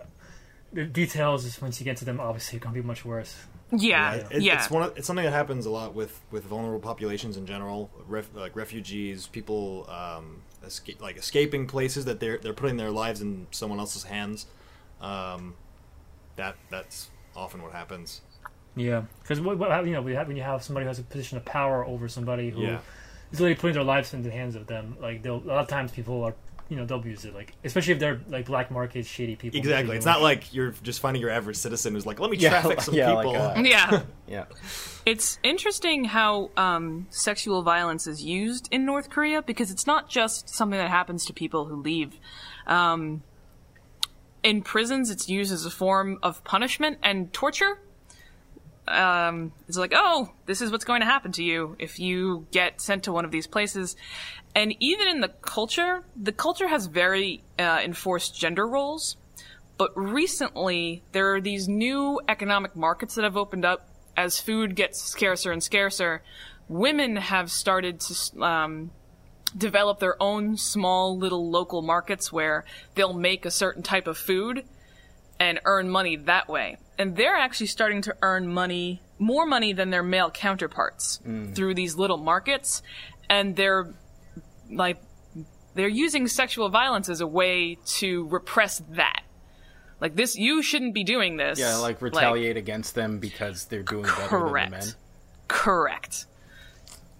[0.73, 3.37] the details is once you get to them, obviously, it's gonna be much worse.
[3.75, 4.57] Yeah, It- yeah.
[4.59, 4.83] It's one.
[4.83, 8.55] Of, it's something that happens a lot with with vulnerable populations in general, ref, like
[8.55, 13.79] refugees, people um, escape, like escaping places that they're they're putting their lives in someone
[13.79, 14.47] else's hands.
[15.01, 15.55] Um,
[16.37, 18.21] that that's often what happens.
[18.77, 21.03] Yeah, because what, what you know, we have, when you have somebody who has a
[21.03, 22.79] position of power over somebody who Yeah.
[23.31, 25.93] is literally putting their lives in the hands of them, like a lot of times
[25.93, 26.35] people are
[26.69, 29.59] you know they'll abuse it, like especially if they're like black market shady people.
[29.59, 29.97] Exactly.
[29.97, 32.81] It's not like you're just finding your average citizen who's like, let me Yeah, traffic
[32.81, 33.41] some yeah, like, people.
[33.43, 34.03] uh, yeah.
[34.29, 34.45] Yeah.
[35.05, 40.49] It's interesting how um, sexual violence is used in North Korea because it's not just
[40.49, 42.19] something that happens to people who leave.
[42.67, 43.23] Um,
[44.43, 47.79] in prisons, it's used as a form of punishment and torture.
[48.93, 52.81] Um, it's like, oh, this is what's going to happen to you if you get
[52.81, 53.97] sent to one of these places.
[54.55, 59.17] And even in the culture, the culture has very uh, enforced gender roles.
[59.79, 65.03] But recently, there are these new economic markets that have opened up as food gets
[65.03, 66.23] scarcer and scarcer.
[66.69, 68.91] Women have started to um,
[69.57, 74.65] develop their own small little local markets where they'll make a certain type of food
[75.41, 76.77] and earn money that way.
[77.03, 81.53] And they're actually starting to earn money, more money than their male counterparts mm.
[81.53, 82.81] through these little markets.
[83.29, 83.93] And they're
[84.71, 85.03] like,
[85.75, 89.23] they're using sexual violence as a way to repress that.
[90.01, 91.59] Like this, you shouldn't be doing this.
[91.59, 94.85] Yeah, like retaliate against them because they're doing better than the men.
[95.49, 96.27] correct.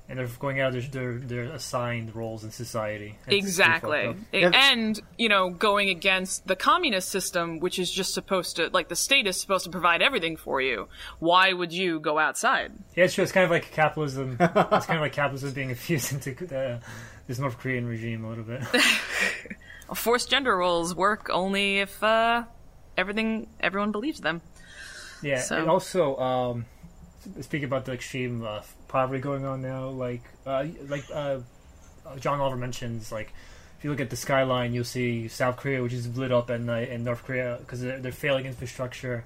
[0.07, 0.11] Correct.
[0.11, 3.17] and they're going out of their, their their assigned roles in society.
[3.27, 4.15] It's Exactly.
[4.33, 8.89] fucked And, you know, going against the communist system, which is just supposed to, like,
[8.89, 10.89] the state is supposed to provide everything for you.
[11.19, 12.73] Why would you go outside?
[12.97, 13.23] Yeah, it's true.
[13.25, 14.37] It's kind of like capitalism.
[14.41, 16.81] it's kind of like capitalism being infused into the,
[17.27, 18.63] this North Korean regime a little bit.
[19.95, 22.45] Forced gender roles work only if, uh,
[22.97, 24.41] everything, everyone believes them.
[25.23, 26.67] Yeah, So- and also um,
[27.41, 31.39] speaking about the extreme uh, poverty going on now, like uh, like uh,
[32.19, 33.33] John Oliver mentions, like
[33.79, 36.61] if you look at the skyline, you'll see South Korea, which is lit up at
[36.61, 39.25] night, and North Korea because their, failing infrastructure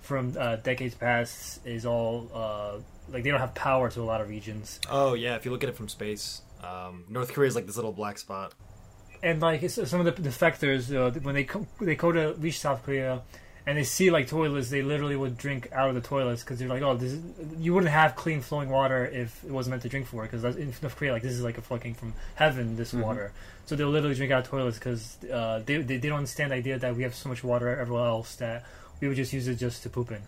[0.00, 2.78] from uh, decades past is all uh,
[3.08, 4.80] like they don't have power to a lot of regions.
[4.90, 7.76] Oh yeah, if you look at it from space, um, North Korea is like this
[7.76, 8.54] little black spot.
[9.22, 12.82] and like some of the defectors uh, when they co- they go to reach South
[12.82, 13.22] Korea
[13.66, 16.68] and they see like toilets, they literally would drink out of the toilets because they're
[16.68, 17.20] like, oh, this is,
[17.58, 20.22] you wouldn't have clean flowing water if it wasn't meant to drink for.
[20.22, 23.32] Because in North Korea, like this is like a fucking from heaven, this water.
[23.66, 26.56] So they'll literally drink out of toilets because uh, they, they they don't understand the
[26.56, 28.64] idea that we have so much water everywhere else that
[29.00, 30.22] we would just use it just to poop in.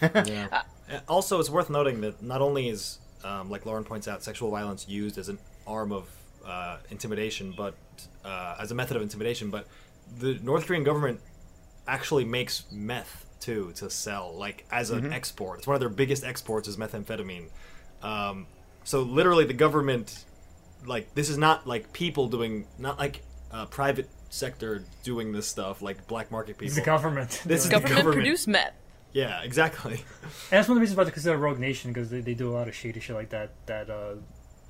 [0.26, 0.62] Yeah.
[0.90, 4.50] Uh, also, it's worth noting that not only is, um, like Lauren points out, sexual
[4.50, 6.08] violence used as an arm of
[6.44, 7.74] uh, intimidation, but
[8.24, 9.66] uh, as a method of intimidation, but
[10.18, 11.20] the North Korean government
[11.86, 15.58] actually makes meth too to sell, like as an export.
[15.58, 17.48] It's one of their biggest exports is methamphetamine.
[18.02, 18.46] Um,
[18.84, 20.24] so literally, the government,
[20.86, 25.82] like this is not like people doing, not like uh, private sector doing this stuff,
[25.82, 26.66] like black market people.
[26.66, 27.42] It's the government.
[27.46, 28.14] This is the Government, government.
[28.22, 28.72] produced meth.
[29.12, 29.94] Yeah, exactly.
[30.22, 32.48] And that's one of the reasons why they consider rogue nation because they, they do
[32.50, 34.14] a lot of shady shit like that that uh,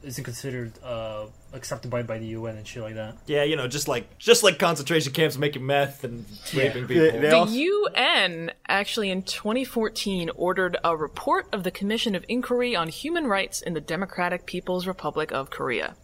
[0.03, 3.17] isn't considered uh, accepted by by the UN and shit like that.
[3.27, 7.05] Yeah, you know, just like just like concentration camps making meth and raping people.
[7.05, 12.25] They- they The also- UN actually in 2014 ordered a report of the Commission of
[12.29, 15.95] Inquiry on Human Rights in the Democratic People's Republic of Korea.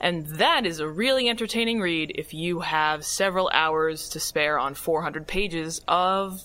[0.00, 4.72] And that is a really entertaining read if you have several hours to spare on
[4.74, 6.42] 400 pages of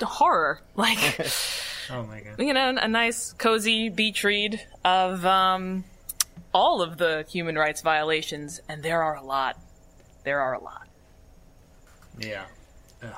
[0.00, 0.60] horror.
[0.74, 0.98] Like,
[1.90, 2.38] Oh my god.
[2.38, 5.84] you know, a nice, cozy beach read of um,
[6.52, 9.58] all of the human rights violations, and there are a lot.
[10.24, 10.88] There are a lot.
[12.18, 12.44] Yeah.
[13.02, 13.10] Ugh.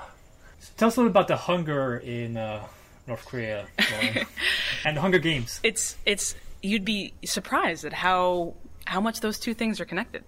[0.60, 2.64] So tell us a little about the hunger in uh,
[3.06, 3.66] North Korea
[4.84, 5.60] and the Hunger Games.
[5.62, 8.54] it's it's you'd be surprised at how
[8.86, 10.24] how much those two things are connected.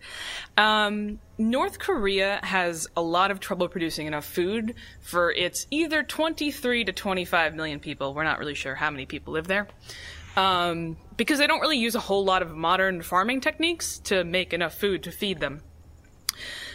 [0.56, 6.84] Um, North Korea has a lot of trouble producing enough food for its either 23
[6.84, 8.14] to 25 million people.
[8.14, 9.68] We're not really sure how many people live there.
[10.37, 14.53] Um, because they don't really use a whole lot of modern farming techniques to make
[14.53, 15.62] enough food to feed them.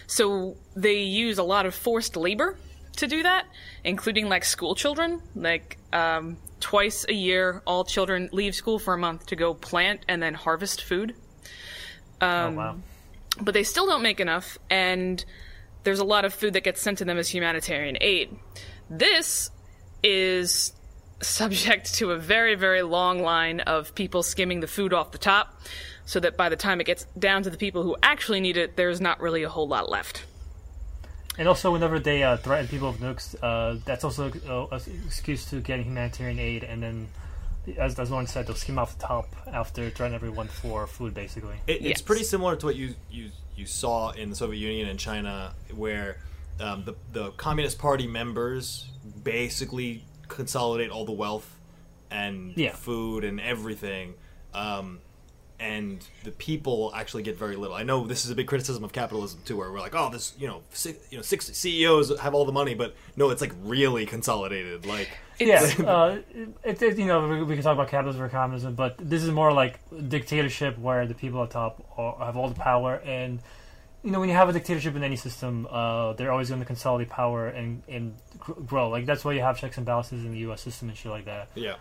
[0.08, 2.58] So they use a lot of forced labor
[2.98, 3.46] to do that,
[3.84, 5.22] including like school children.
[5.36, 10.06] Like um, twice a year, all children leave school for a month to go plant
[10.08, 11.16] and then harvest food.
[12.22, 12.78] oh wow.
[13.40, 15.24] But they still don't make enough, and
[15.84, 18.38] there's a lot of food that gets sent to them as humanitarian aid.
[18.90, 19.50] This
[20.04, 20.74] is
[21.22, 25.62] subject to a very, very long line of people skimming the food off the top,
[26.06, 28.76] so that by the time it gets down to the people who actually need it,
[28.76, 30.26] there's not really a whole lot left.
[31.38, 35.46] And also, whenever they uh, threaten people with nukes, uh, that's also uh, an excuse
[35.50, 36.64] to getting humanitarian aid.
[36.66, 37.08] And then,
[37.78, 41.56] as as Lauren said, they'll skim off the top after threatening everyone for food, basically.
[41.68, 42.02] It, it's Yes.
[42.02, 46.18] pretty similar to what you you you saw in the Soviet Union and China, where
[46.60, 48.90] um, the the Communist Party members
[49.24, 50.04] basically
[50.36, 51.58] consolidate all the wealth
[52.10, 52.74] and Yeah.
[52.74, 54.16] food and everything.
[54.54, 55.00] Um,
[55.60, 57.76] and the people actually get very little.
[57.76, 60.34] I know this is a big criticism of capitalism too, where we're like, "Oh, this,
[60.40, 63.54] you know, six, you know, six CEOs have all the money," but no, it's like
[63.64, 64.88] really consolidated.
[64.88, 66.18] Like, Yeah, uh,
[66.64, 69.30] it, it, you know, we, we can talk about capitalism or communism, but this is
[69.30, 72.96] more like dictatorship where the people at top are, have all the power.
[73.06, 73.40] And,
[74.04, 76.66] you know, when you have a dictatorship in any system, uh, they're always going to
[76.66, 78.90] consolidate power and, and grow.
[78.90, 80.62] Like, that's why you have checks and balances in the U.S.
[80.62, 81.50] system and shit like that.
[81.56, 81.76] yeah,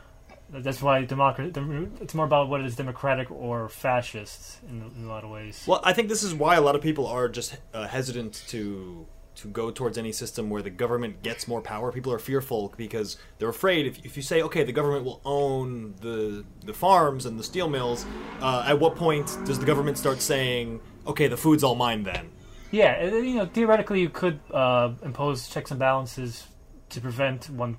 [0.50, 1.52] That's why democracy.
[2.00, 5.64] It's more about what is democratic or fascist in, in a lot of ways.
[5.66, 9.06] Well, I think this is why a lot of people are just uh, hesitant to
[9.37, 11.90] to go towards any system where the government gets more power.
[11.92, 15.94] People are fearful because they're afraid if, if you say, okay, the government will own
[16.02, 18.04] the the farms and the steel mills,
[18.42, 22.30] uh, at what point does the government start saying, okay, the food's all mine then?
[22.70, 26.46] Yeah, you know, theoretically, you could uh, impose checks and balances
[26.90, 27.76] to prevent one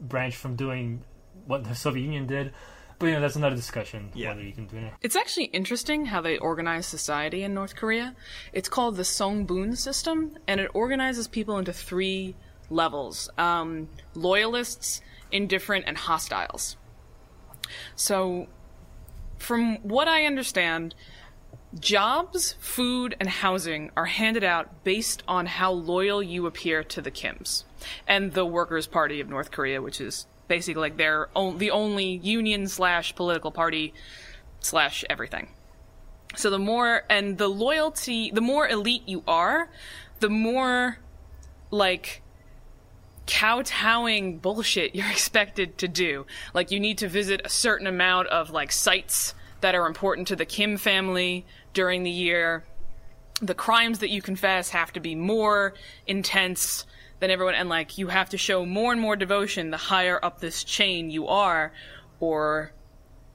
[0.00, 1.02] branch from doing
[1.46, 2.52] what the Soviet Union did.
[2.98, 4.10] But you know, that's another discussion.
[4.14, 4.28] Yeah.
[4.28, 4.92] Whether you can do it.
[5.00, 8.14] It's actually interesting how they organize society in North Korea.
[8.52, 12.36] It's called the Songbun system, and it organizes people into three
[12.70, 15.00] levels um, loyalists,
[15.32, 16.76] indifferent, and hostiles.
[17.96, 18.46] So,
[19.38, 20.94] from what I understand,
[21.78, 27.10] jobs, food, and housing are handed out based on how loyal you appear to the
[27.10, 27.64] Kims
[28.06, 32.16] and the Workers' Party of North Korea, which is basically like their own, the only
[32.16, 33.94] union slash political party
[34.60, 35.48] slash everything.
[36.36, 39.68] So the more and the loyalty, the more elite you are,
[40.20, 40.98] the more
[41.70, 42.22] like
[43.26, 46.26] kowtowing bullshit you're expected to do.
[46.54, 50.36] Like you need to visit a certain amount of like sites that are important to
[50.36, 52.64] the Kim family during the year.
[53.40, 55.74] The crimes that you confess have to be more
[56.06, 56.84] intense
[57.20, 60.40] than everyone and like you have to show more and more devotion the higher up
[60.40, 61.72] this chain you are
[62.18, 62.72] or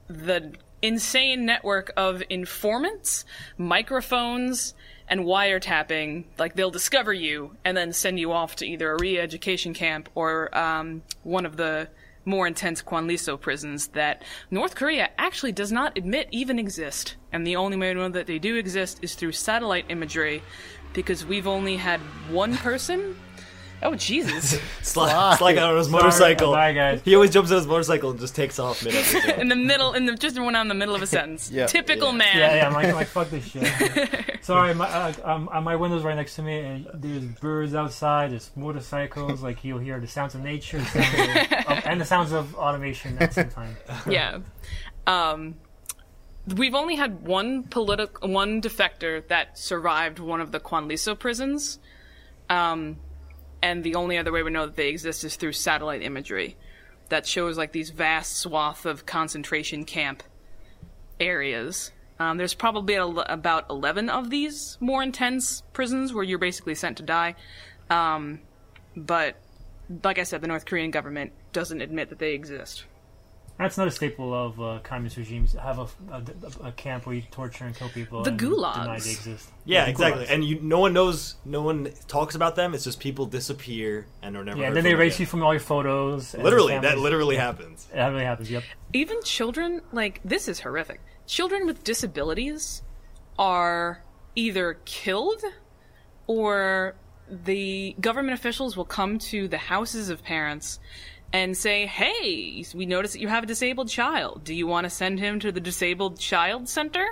[0.08, 3.24] the insane network of informants,
[3.56, 4.74] microphones,
[5.08, 6.24] and wiretapping.
[6.38, 10.56] Like they'll discover you and then send you off to either a re-education camp or
[10.56, 11.88] um, one of the
[12.28, 17.16] more intense Kwanliso prisons that North Korea actually does not admit even exist.
[17.32, 20.42] And the only way to know that they do exist is through satellite imagery,
[20.92, 23.16] because we've only had one person.
[23.82, 24.60] Oh Jesus!
[24.82, 26.52] Sly, Sly got on his motorcycle.
[26.52, 27.00] Bye, guys.
[27.04, 28.94] He always jumps on his motorcycle and just takes off mid
[29.38, 31.50] in the middle, in the just when I'm in the middle of a sentence.
[31.50, 32.16] Yeah, Typical yeah.
[32.16, 32.36] man.
[32.38, 32.66] Yeah, yeah.
[32.66, 34.38] I'm like, I'm like fuck this shit.
[34.42, 38.32] Sorry, my uh, um, uh, my window's right next to me, and there's birds outside.
[38.32, 39.42] There's motorcycles.
[39.42, 42.54] Like you'll hear the sounds of nature, the sounds of, of, and the sounds of
[42.56, 43.76] automation at the same time.
[44.08, 44.38] yeah.
[45.06, 45.54] Um,
[46.56, 51.78] we've only had one politic, one defector that survived one of the Kwanliso prisons,
[52.50, 52.96] um,
[53.62, 56.56] and the only other way we know that they exist is through satellite imagery
[57.08, 60.22] that shows like these vast swath of concentration camp
[61.18, 61.92] areas.
[62.18, 66.96] Um, there's probably al- about 11 of these more intense prisons where you're basically sent
[66.98, 67.36] to die.
[67.90, 68.40] Um,
[68.96, 69.36] but,
[70.02, 72.84] like I said, the North Korean government doesn't admit that they exist.
[73.58, 75.54] That's not a staple of uh, communist regimes.
[75.54, 78.22] Have a, a, a camp where you torture and kill people.
[78.22, 78.74] The and gulags.
[78.74, 79.50] Deny they exist.
[79.64, 80.24] Yeah, the exactly.
[80.24, 80.30] gulags.
[80.30, 82.72] And you, no one knows, no one talks about them.
[82.72, 84.58] It's just people disappear and are never.
[84.60, 85.22] yeah, heard then they erase again.
[85.22, 86.34] you from all your photos.
[86.34, 87.02] Literally, your that families.
[87.02, 87.88] literally happens.
[87.92, 88.50] That really happens.
[88.50, 88.62] Yep.
[88.92, 92.82] even children like this is horrific children with disabilities
[93.38, 94.02] are
[94.34, 95.42] either killed
[96.26, 96.96] or
[97.30, 100.80] the government officials will come to the houses of parents
[101.32, 104.44] and say hey we notice that you have a disabled child.
[104.44, 107.06] Do you want to send him to the disabled child center?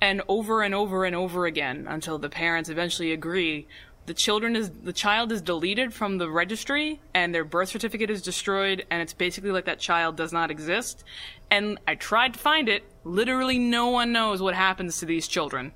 [0.00, 3.68] And over and over and over again until the parents eventually agree
[4.06, 8.20] the children is the child is deleted from the registry and their birth certificate is
[8.20, 11.04] destroyed and it's basically like that child does not exist.
[11.50, 12.84] And i tried to find it.
[13.04, 15.72] Literally no one knows what happens to these children.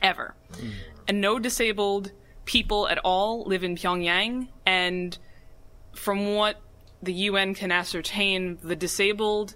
[0.00, 0.34] Ever.
[0.54, 0.68] Hmm.
[1.08, 2.12] And no disabled
[2.44, 4.48] people at all live in pyongyang.
[4.64, 5.16] And
[5.94, 6.60] from what
[7.02, 9.54] the UN can ascertain, the disabled,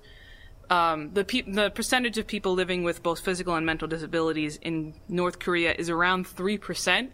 [0.68, 4.94] um, the pe- the percentage of people living with both physical and mental disabilities in
[5.08, 7.12] North Korea is around three percent,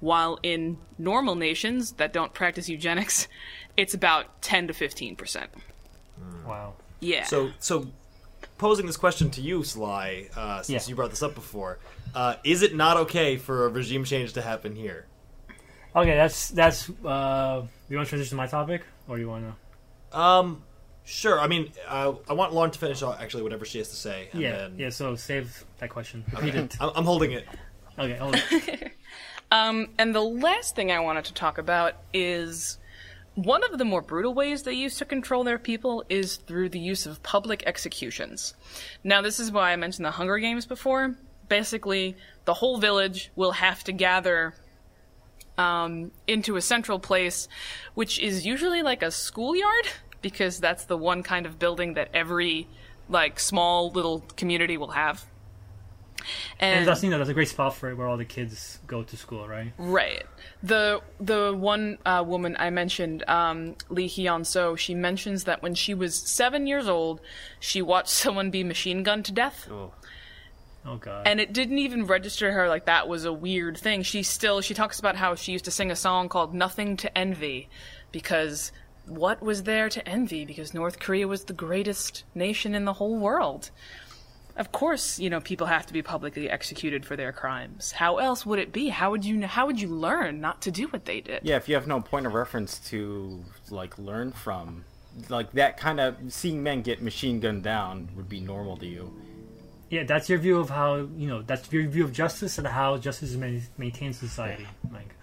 [0.00, 3.28] while in normal nations that don't practice eugenics,
[3.76, 5.50] it's about ten to fifteen percent.
[6.46, 6.74] Wow.
[7.00, 7.24] Yeah.
[7.24, 7.88] So, so
[8.56, 10.90] posing this question to you, Sly, uh, since Yeah.
[10.90, 11.78] you brought this up before,
[12.14, 15.06] uh, is it not okay for a regime change to happen here?
[15.94, 16.88] Okay, that's that's.
[17.04, 19.54] Uh, you want to transition to my topic, or you want to?
[20.14, 20.62] Um,
[21.04, 21.40] sure.
[21.40, 24.28] I mean, uh, I want Lauren to finish out actually whatever she has to say.
[24.32, 24.90] And Yeah, then, yeah.
[24.90, 26.24] So save that question.
[26.32, 26.76] Repeat it.
[26.80, 27.46] I'm, I'm holding it.
[27.98, 28.92] Okay, hold it.
[29.50, 32.78] Um, and the last thing I wanted to talk about is
[33.34, 36.78] one of the more brutal ways they use to control their people is through the
[36.78, 38.54] use of public executions.
[39.02, 41.16] Now, this is why I mentioned the Hunger Games before.
[41.48, 44.54] Basically, the whole village will have to gather
[45.58, 47.48] um, into a central place,
[47.94, 49.88] which is usually like a schoolyard,
[50.24, 52.66] because that's the one kind of building that every
[53.10, 55.24] like small little community will have.
[56.58, 58.78] And And, that's you know that's a great spot for it where all the kids
[58.86, 59.74] go to school, right?
[59.76, 60.24] right,
[60.62, 65.92] the the one uh, woman I mentioned, um, Lee Hyeonseo, she mentions that when she
[65.92, 67.20] was seven years old,
[67.60, 69.68] she watched someone be machine gunned to death.
[69.70, 69.92] Oh.
[70.86, 71.26] Oh god.
[71.26, 74.02] and it didn't even register her like that was a weird thing.
[74.02, 77.18] She still she talks about how she used to sing a song called "Nothing to
[77.18, 77.68] Envy,"
[78.12, 78.70] because
[79.06, 80.44] what was there to envy?
[80.44, 83.70] Because North Korea was the greatest nation in the whole world.
[84.56, 87.90] Of course, you know people have to be publicly executed for their crimes.
[87.90, 88.88] How else would it be?
[88.88, 91.40] How would you how would you learn not to do what they did?
[91.42, 94.84] Yeah, if you have no point of reference to like learn from,
[95.28, 99.12] like that kind of seeing men get machine gunned down would be normal to you.
[99.90, 102.96] yeah, that's your view of how you know that's your view of justice and how
[102.96, 104.68] justice maintains ma- maintained society.
[104.92, 105.13] Like,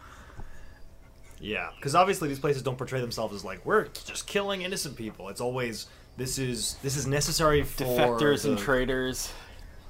[1.42, 5.30] Yeah, because obviously these places don't portray themselves as like we're just killing innocent people.
[5.30, 5.88] It's always
[6.18, 9.32] this is this is necessary for Defectors and traitors.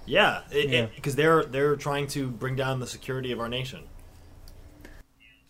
[0.06, 0.88] Yeah, Yeah.
[0.96, 3.82] because they're they're trying to bring down the security of our nation.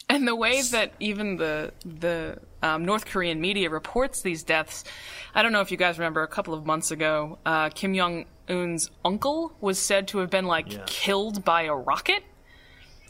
[0.09, 4.83] And the way that even the the um, North Korean media reports these deaths,
[5.33, 8.25] I don't know if you guys remember a couple of months ago, uh, Kim Jong
[8.49, 10.83] Un's uncle was said to have been like Yeah.
[10.85, 12.23] killed by a rocket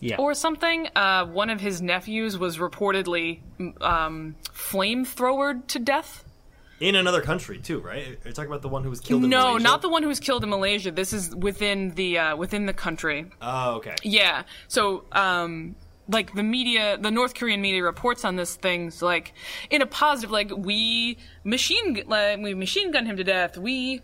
[0.01, 0.89] yeah, or something.
[0.93, 3.39] Uh, one of his nephews was reportedly
[3.79, 6.25] um, flamethrowered to death.
[6.81, 8.17] In another country too, right?
[8.25, 9.63] Are you talking about the one who was killed in No, Malaysia?
[9.63, 10.89] not the one who was killed in Malaysia.
[10.89, 13.27] This is within the uh, within the country.
[13.39, 13.93] Oh, okay.
[14.01, 14.43] Yeah.
[14.67, 15.75] So, um,
[16.09, 19.33] like the media, the North Korean media reports on this things like
[19.69, 23.59] in a positive, like we machine, like, we machine gun him to death.
[23.59, 24.01] We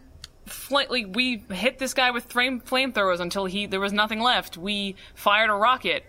[0.48, 4.58] fl- like, we hit this guy with flame flamethrowers until he there was nothing left.
[4.58, 6.06] We fired a rocket.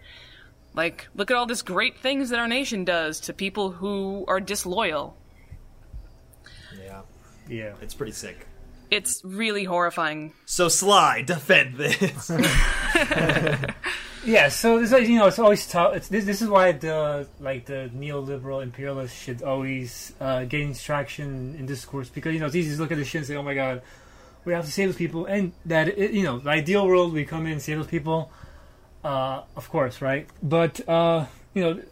[0.74, 4.40] Like, look at all this great things that our nation does to people who are
[4.40, 5.16] disloyal.
[6.78, 7.02] Yeah,
[7.48, 7.74] yeah.
[7.80, 8.46] it's pretty sick.
[8.90, 10.32] It's really horrifying.
[10.46, 12.30] So Sly, defend this.
[14.24, 15.94] Yeah, so this is you know it's always tough.
[15.94, 21.54] It's, this this is why the like the neoliberal imperialists should always uh, gain traction
[21.58, 23.42] in discourse because you know it's easy to look at this shit and say, oh
[23.42, 23.80] my god,
[24.44, 27.24] we have to save those people, and that it, you know the ideal world we
[27.24, 28.30] come in save those people,
[29.04, 30.26] uh, of course, right?
[30.42, 31.82] But uh, you know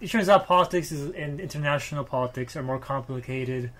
[0.00, 3.70] it turns out politics is, and international politics are more complicated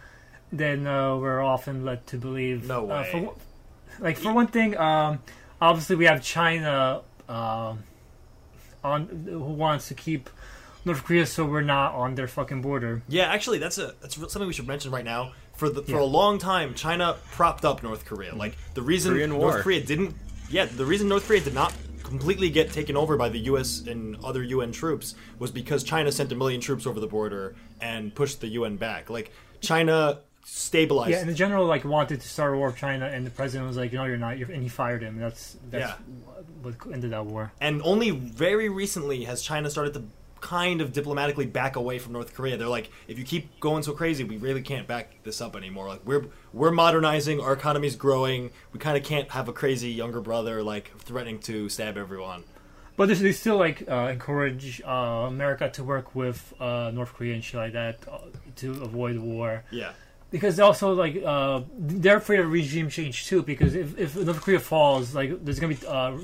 [0.53, 2.67] than uh, we're often led to believe.
[2.69, 3.31] No Uh, for, way.
[4.01, 5.21] like for one thing, um,
[5.61, 7.03] obviously we have China.
[7.29, 7.85] Um,
[8.85, 10.29] on who wants to keep
[10.85, 13.03] North Korea so we're not on their fucking border.
[13.09, 15.33] yeah, actually, that's a that's something we should mention right now.
[15.57, 16.01] For the for Yeah.
[16.03, 18.33] a long time, China propped up North Korea.
[18.33, 18.39] Mm.
[18.39, 19.63] Like the reason Korean North War.
[19.63, 20.15] Korea didn't,
[20.51, 21.73] yeah, the reason North Korea did not
[22.03, 23.83] completely get taken over by the U.S.
[23.87, 28.15] and other UN troops was because China sent a million troops over the border and
[28.15, 29.09] pushed the UN back.
[29.09, 29.31] Like
[29.61, 31.13] China stabilized.
[31.13, 33.69] Yeah, and the general like wanted to start a war with China, and the president
[33.69, 35.19] was like, "No, you're not," you're, and he fired him.
[35.19, 35.97] That's that's Yeah.
[36.63, 37.53] what ended that war.
[37.61, 40.03] And only very recently has China started to
[40.43, 42.59] kind of diplomatically back away from North Korea.
[42.59, 45.89] They're like, if you keep going so crazy, we really can't back this up anymore.
[45.89, 48.51] Like we're we're modernizing, our economy's growing.
[48.73, 52.45] We kind of can't have a crazy younger brother like threatening to stab everyone.
[52.97, 54.91] But they, they still like uh, encourage uh,
[55.29, 58.19] America to work with uh, North Korea and shit like that uh,
[58.57, 59.65] to avoid war.
[59.71, 59.93] Yeah.
[60.31, 63.43] Because also like uh, they're afraid of regime change too.
[63.43, 66.17] Because if, if North Korea falls, like there's gonna be uh,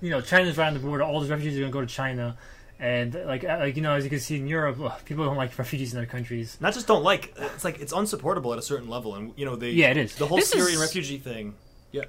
[0.00, 1.04] you know China's right on the border.
[1.04, 2.36] All those refugees are gonna go to China,
[2.80, 5.36] and like uh, like you know as you can see in Europe, ugh, people don't
[5.36, 6.56] like refugees in their countries.
[6.60, 7.34] Not just don't like.
[7.36, 9.70] It's like it's unsupportable at a certain level, and you know they.
[9.70, 10.14] Yeah, it is.
[10.14, 11.54] The whole This Syrian is- refugee thing.
[11.92, 12.04] Yeah.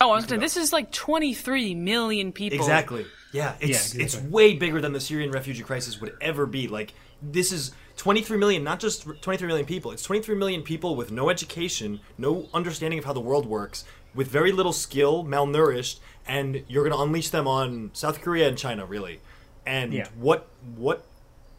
[0.00, 2.58] Oh, I was gonna, this is like 23 million people.
[2.58, 3.06] Exactly.
[3.32, 6.68] Yeah, it's Yeah, it's way bigger than the Syrian refugee crisis would ever be.
[6.68, 9.90] Like this is 23 million, not just 23 million people.
[9.92, 13.84] It's 23 million people with no education, no understanding of how the world works,
[14.14, 18.58] with very little skill, malnourished, and you're going to unleash them on South Korea and
[18.58, 19.20] China, really.
[19.66, 20.08] And Yeah.
[20.18, 20.46] what
[20.76, 21.04] what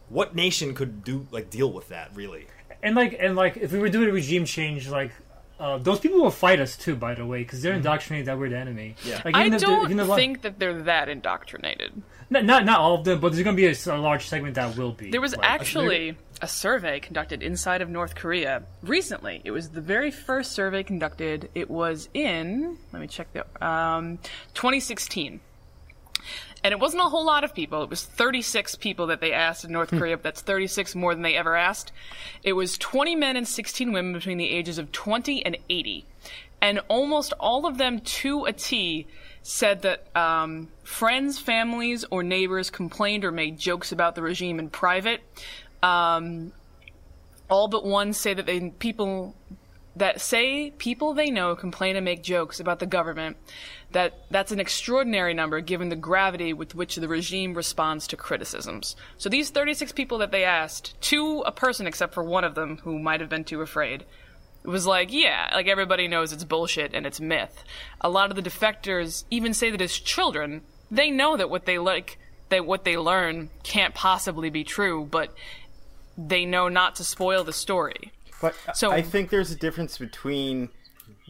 [0.09, 2.47] what nation could do like deal with that, really?
[2.83, 5.11] And like and like if we were doing a regime change, like
[5.59, 6.95] uh, those people will fight us too.
[6.95, 8.95] By the way, because they're indoctrinated that we're the enemy.
[9.05, 9.21] Yeah.
[9.23, 11.93] Like, I even if the- don't the one- think that they're that indoctrinated.
[12.29, 14.91] not, not not all of them, but there's gonna be a large segment that will
[14.91, 15.09] be.
[15.11, 19.41] There was Like, actually a survey conducted inside of North Korea recently.
[19.45, 21.49] It was the very first survey conducted.
[21.55, 24.19] It was in, let me check the, um,
[24.53, 25.39] 2016.
[26.65, 27.83] And it wasn't a whole lot of people.
[27.83, 30.17] It was 36 people that they asked in North Korea.
[30.17, 31.91] But that's 36 more than they ever asked.
[32.41, 36.07] It was 20 men and 16 women between the ages of 20 and 80.
[36.63, 39.05] And almost all of them to a T
[39.43, 44.71] said that um, friends, families, or neighbors complained or made jokes about the regime in
[44.71, 45.21] private.
[45.83, 46.51] Um,
[47.47, 49.35] all but one say that they people
[49.95, 53.37] that say people they know complain and make jokes about the government,
[53.91, 58.95] that that's an extraordinary number given the gravity with which the regime responds to criticisms.
[59.17, 62.77] So these 36 people that they asked, to a person except for one of them
[62.83, 64.05] who might have been too afraid,
[64.63, 67.63] was like, yeah, like everybody knows it's bullshit and it's myth.
[68.01, 71.77] A lot of the defectors even say that as children, they know that what they
[71.77, 72.17] like,
[72.49, 75.33] that what they learn can't possibly be true, but
[76.17, 78.11] they know not to spoil the story.
[78.65, 80.69] But So- I think there's a difference between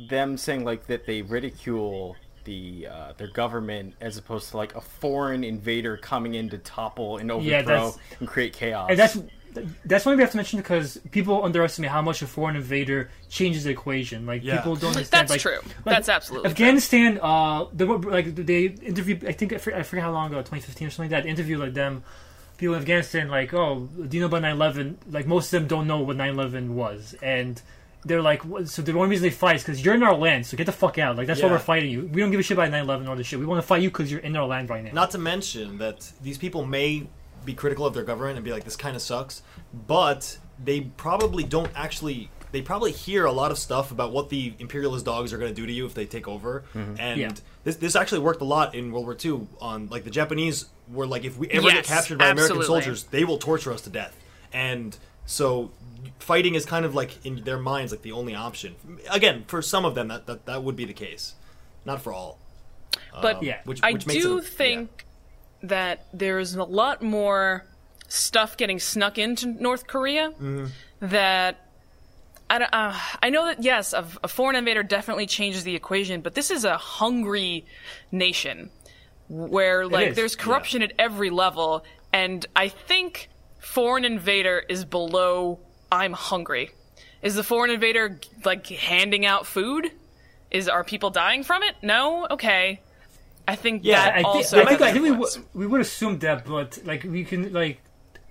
[0.10, 4.82] them saying like that they ridicule the uh, their government as opposed to like a
[4.82, 8.90] foreign invader coming in to topple and overthrow Yeah, and create chaos.
[8.90, 9.18] And that's
[9.86, 13.64] that's why we have to mention because people underestimate how much a foreign invader changes
[13.64, 14.26] the equation.
[14.26, 14.58] Like Yeah.
[14.58, 15.30] people don't understand.
[15.30, 15.60] That's like, true.
[15.86, 16.52] like, That's absolutely true.
[16.52, 17.20] Afghanistan.
[17.22, 19.26] Uh, they were like they interviewed.
[19.26, 21.30] I think I forget, I forget how long ago, 2015 or something like that.
[21.30, 22.04] Interviewed like them.
[22.58, 24.96] People in Afghanistan, like, oh, do you know about 9/11?
[25.12, 27.62] Like most of them don't know what 9/11 was, and
[28.06, 30.46] they're like, so the only reason they fight is because you're in our land.
[30.46, 31.18] So get the fuck out.
[31.18, 32.08] Like that's why we're fighting you.
[32.12, 33.40] We don't give a shit about 9/11 and all this shit.
[33.40, 34.92] We want to fight you because you're in our land right now.
[34.94, 37.08] Not to mention that these people may
[37.44, 39.42] be critical of their government and be like, "This kind of sucks,"
[39.88, 42.30] but they probably don't actually.
[42.56, 45.62] They probably hear a lot of stuff about what the imperialist dogs are going to
[45.62, 47.32] do to you if they take over, and Yeah.
[47.66, 49.48] this this actually worked a lot in World War II.
[49.60, 53.26] On like the Japanese were like, if we ever get captured by American soldiers, they
[53.26, 54.16] will torture us to death,
[54.54, 55.72] and so
[56.20, 58.76] fighting is kind of like in their minds like the only option.
[59.12, 61.34] Again, for some of them, that that, that would be the case,
[61.84, 62.40] not for all.
[63.22, 63.58] But Yeah.
[63.66, 65.06] Which, I which makes do a- think
[65.62, 67.66] that there's a lot more
[68.08, 70.68] stuff getting snuck into North Korea Mm-hmm.
[71.02, 71.62] that.
[72.50, 76.36] I, uh, I know that yes, a, a foreign invader definitely changes the equation, but
[76.36, 77.66] this is a hungry
[78.12, 78.70] nation
[79.28, 81.84] where like there's corruption at every level,
[82.14, 83.30] and I think
[83.60, 85.60] foreign invader is below
[85.92, 86.72] I'm hungry.
[87.22, 89.92] Is the foreign invader like handing out food?
[90.52, 91.76] Is are people dying from it?
[91.82, 92.28] No.
[92.30, 92.82] Okay.
[93.48, 94.62] I think Yeah, that I think, also.
[94.62, 97.80] I think, I think we, w- we would assume that, but like we can like.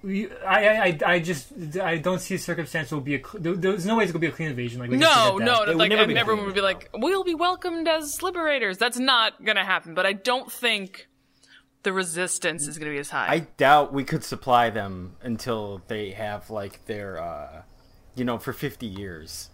[0.05, 3.87] We, I, I, I- I just I don't see a circumstance will be a there's
[3.87, 5.73] no way it's gonna be a clean invasion like we No, no, that.
[5.73, 9.43] no like never and everyone would be like, "We'll be welcomed as liberators." That's not
[9.45, 9.95] gonna happen.
[9.95, 11.09] But I don't think
[11.85, 13.29] the resistance is gonna be as high.
[13.31, 17.63] I doubt we could supply them until they have like their, uh,
[18.15, 19.49] you know, for fifty years.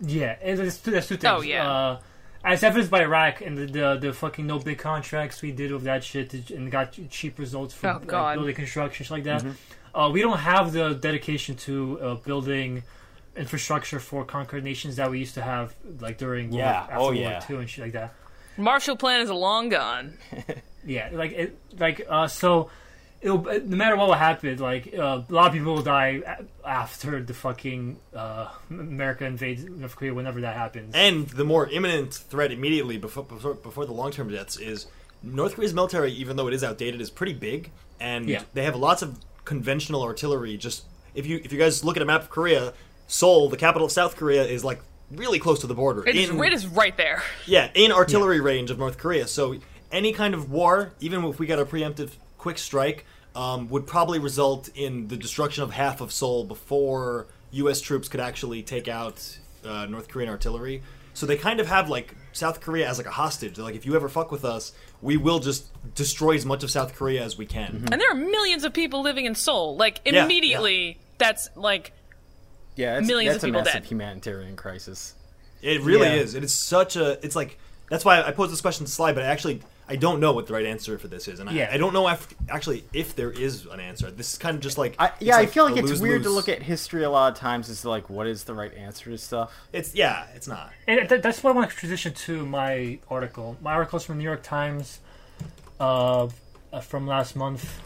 [0.00, 1.68] yeah it- it's two, that's two things Oh, yeah.
[1.68, 2.00] uh,
[2.44, 5.82] as evidenced by Iraq and the, the the fucking no big contracts we did with
[5.84, 8.34] that shit to, and got cheap results for Oh, like, God.
[8.36, 9.98] building construction shit like that Mm-hmm.
[10.00, 12.82] uh, we don't have the dedication to uh, building
[13.36, 16.80] infrastructure for conquered nations that we used to have like during World- Yeah.
[16.82, 17.30] after Oh, World yeah.
[17.38, 18.14] War II and shit like that
[18.56, 20.18] Marshall Plan is long gone.
[20.84, 22.70] Yeah, like it, like uh, so.
[23.20, 26.22] It'll, no matter what will happen, like uh, a lot of people will die
[26.64, 30.94] after the fucking uh, America invades North Korea whenever that happens.
[30.94, 34.86] And the more imminent threat immediately before before, before the long term deaths is
[35.22, 38.42] North Korea's military, even though it is outdated, is pretty big, and Yeah.
[38.54, 40.56] they have lots of conventional artillery.
[40.56, 42.72] Just if you if you guys look at a map of Korea,
[43.08, 46.06] Seoul, the capital of South Korea, is like really close to the border.
[46.08, 47.22] It is, In- it is right there.
[47.46, 49.26] yeah, in artillery range of North Korea.
[49.26, 49.56] So
[49.90, 52.10] any kind of war, even if we got a preemptive
[52.48, 53.04] quick strike,
[53.36, 57.82] um, would probably result in the destruction of half of Seoul before U.S.
[57.82, 60.82] troops could actually take out uh, North Korean artillery.
[61.12, 63.56] So they kind of have like South Korea as like a hostage.
[63.56, 64.72] They're like, if you ever fuck with us,
[65.02, 67.84] we will just destroy as much of South Korea as we can.
[67.92, 69.76] And there are millions of people living in Seoul.
[69.76, 71.92] Like Yeah, immediately, that's like
[72.76, 73.88] Yeah, that's, Millions that's of a people massive dead.
[73.90, 75.14] humanitarian crisis.
[75.60, 76.22] It really Yeah.
[76.22, 76.34] is.
[76.34, 77.22] It is such a.
[77.22, 77.58] It's like
[77.90, 79.60] that's why I posed this question to slide, but I actually
[79.90, 81.68] I don't know what the right answer for this is, and Yeah.
[81.70, 84.10] I, I don't know if actually if there is an answer.
[84.10, 86.28] This is kind of just like I, it's yeah, I feel like it's weird to
[86.28, 86.34] lose-lose.
[86.34, 89.16] look at history a lot of times as like what is the right answer to
[89.18, 89.52] stuff.
[89.72, 90.72] It's yeah, it's not.
[90.86, 93.56] And th- that's why I want to transition to my article.
[93.62, 95.00] My article is from the New York Times
[95.80, 96.28] uh,
[96.72, 97.80] uh, from last month.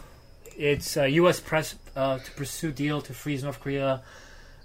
[0.57, 1.39] It's uh, U.S.
[1.39, 4.01] press uh, to pursue deal to freeze North Korea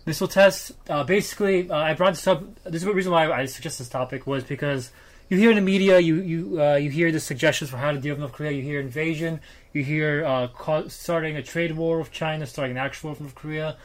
[0.05, 0.73] missile tests.
[0.89, 2.43] Uh, basically, uh, I brought this up.
[2.65, 4.91] This is the reason why I suggest this topic was because
[5.29, 7.99] you hear in the media, you you uh, you hear the suggestions for how to
[7.99, 8.53] deal with North Korea.
[8.53, 9.41] You hear invasion.
[9.73, 13.21] You hear uh, ca- starting a trade war with China, starting an actual war with
[13.21, 13.77] North Korea.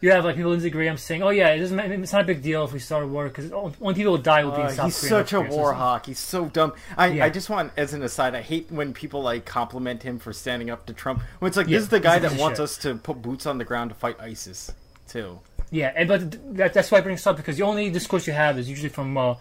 [0.00, 1.78] You have like people Lindsey Graham saying, "Oh yeah, it doesn't.
[1.80, 4.44] It's not a big deal if we start a war because only people will die
[4.44, 5.50] will be in Uh, South he's Korea." such a Korea.
[5.50, 6.06] War hawk.
[6.06, 6.74] He's so dumb.
[6.98, 7.24] I, Yeah.
[7.24, 10.68] I just want, as an aside, I hate when people like compliment him for standing
[10.70, 11.22] up to Trump.
[11.38, 12.64] When it's like Yeah, this is the guy that wants shit.
[12.64, 14.70] us to put boots on the ground to fight ISIS,
[15.08, 15.40] too.
[15.70, 18.34] Yeah, and but that, that's why I bring this up because the only discourse you
[18.34, 19.34] have is usually from uh,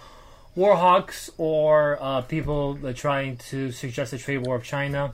[0.56, 5.14] war hawks or uh, people trying to suggest a trade war of China.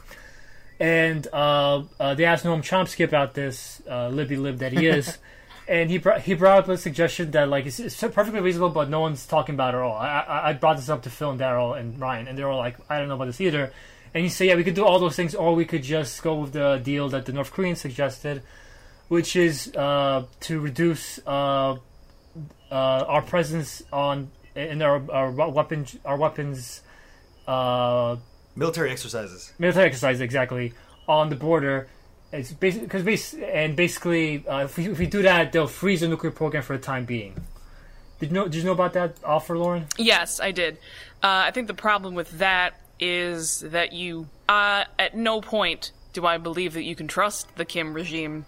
[0.79, 5.17] And uh, uh, they asked Noam Chomsky about this, uh, libby lib that he is,
[5.67, 8.89] and he brought he brought up a suggestion that like it's, it's perfectly reasonable, but
[8.89, 9.95] no one's talking about it at all.
[9.95, 12.55] I, I I brought this up to Phil and Daryl and Ryan, and they were
[12.55, 13.71] like, I don't know about this either.
[14.13, 16.35] And he said, yeah, we could do all those things, or we could just go
[16.35, 18.41] with the deal that the North Koreans suggested,
[19.07, 21.77] which is uh, to reduce uh,
[22.69, 26.81] uh, our presence on in our our weapons our weapons
[27.47, 28.17] uh,
[28.55, 29.53] Military exercises.
[29.59, 30.73] military exercise exactly
[31.07, 31.87] on the border.
[32.33, 36.01] It's basically because bas- and basically uh, if, we, if we do that, they'll freeze
[36.01, 37.35] the nuclear program for the time being.
[38.19, 38.43] Did you know?
[38.45, 39.87] Did you know about that offer, Lauren?
[39.97, 40.75] Yes, I did.
[41.23, 46.25] Uh, I think the problem with that is that you, uh, at no point do
[46.25, 48.45] I believe that you can trust the Kim regime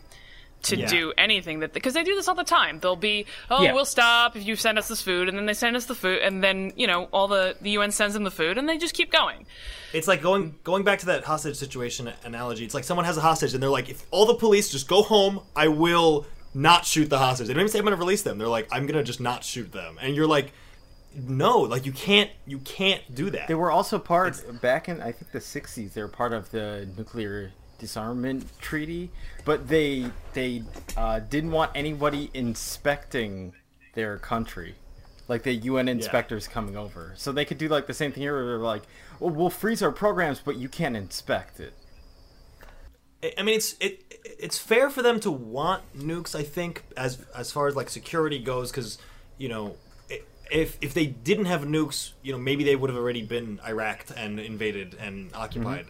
[0.64, 0.88] to Yeah.
[0.88, 2.80] do anything that because they do this all the time.
[2.80, 3.74] They'll be, oh, Yeah.
[3.74, 6.20] we'll stop if you send us this food, and then they send us the food,
[6.22, 8.94] and then you know all the the UN sends them the food, and they just
[8.94, 9.46] keep going.
[9.94, 12.66] It's like going going back to that hostage situation analogy.
[12.66, 15.04] It's like someone has a hostage and they're like, if all the police just go
[15.04, 17.48] home, I will not shoot the hostage.
[17.48, 18.38] They don't even say I'm going to release them.
[18.38, 19.98] They're like, I'm going to just not shoot them.
[20.02, 20.52] And you're like,
[21.16, 23.48] no, like you can't you can't do that.
[23.48, 25.94] They were also part back in I think the '60s.
[25.94, 27.52] They were part of the nuclear
[27.84, 29.12] disarmament treaty,
[29.46, 30.64] but they they
[30.96, 33.54] uh, didn't want anybody inspecting
[33.94, 34.76] their country,
[35.28, 37.14] like the UN inspectors coming over.
[37.16, 38.84] So they could do like the same thing here, where they're like,
[39.20, 41.74] "Well, we'll freeze our programs, but you can't inspect it."
[43.38, 44.04] I- mean, it's it
[44.40, 46.34] it's fair for them to want nukes.
[46.36, 48.98] I think as as far as like security goes, because
[49.38, 49.76] you know.
[50.52, 54.06] If, if they didn't have nukes, you know, maybe they would have already been Iraq
[54.16, 55.88] and invaded and occupied.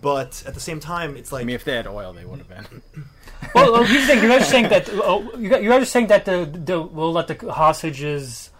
[0.00, 2.38] But at the same time, it's like I mean, if they had oil, they would
[2.38, 2.82] have been.
[3.54, 4.22] well, well, here's the thing.
[4.22, 7.52] You're just saying that oh, you're you're just saying that the, the we'll let the
[7.52, 8.50] hostages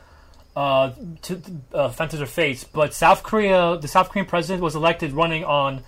[0.57, 1.41] uh, to
[1.73, 2.65] uh, fend to their fates.
[2.65, 5.85] But South Korea, the South Korean president was elected running on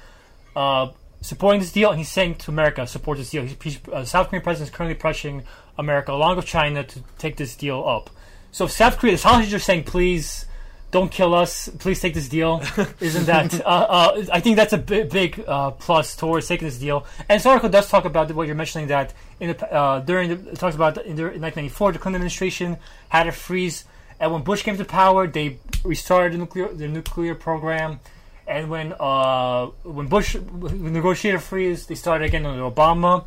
[0.54, 0.88] uh,
[1.20, 3.42] supporting this deal, and he's saying to America, support this deal.
[3.42, 5.44] He's, he's, uh, South Korean president is currently pressuring
[5.78, 8.10] America, along with China, to take this deal up.
[8.52, 10.44] So if South Korea, the hostages are saying, please.
[10.90, 11.68] Don't kill us!
[11.78, 12.62] Please take this deal.
[13.00, 13.60] Isn't that?
[13.60, 17.06] uh, uh, I think that's a big, big uh, plus towards taking this deal.
[17.28, 20.50] And this article does talk about what you're mentioning that in the uh, during the,
[20.52, 22.78] it talks about in, the, in 1994 the Clinton administration
[23.10, 23.84] had a freeze,
[24.18, 28.00] and when Bush came to power, they restarted the nuclear the nuclear program.
[28.46, 33.26] And when uh, when Bush negotiated a freeze, they started again under Obama.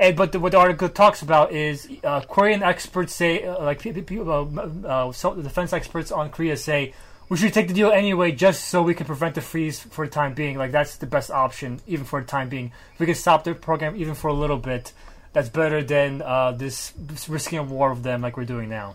[0.00, 3.80] And but the, what the article talks about is uh, Korean experts say, uh, like
[3.80, 6.94] pe- pe- pe- uh, so defense experts on Korea say,
[7.28, 10.10] we should take the deal anyway, just so we can prevent the freeze for the
[10.10, 10.56] time being.
[10.56, 12.72] Like that's the best option, even for the time being.
[12.94, 14.94] If we can stop the program even for a little bit,
[15.34, 16.94] that's better than uh, this,
[17.28, 18.94] risking a war with them like we're doing now.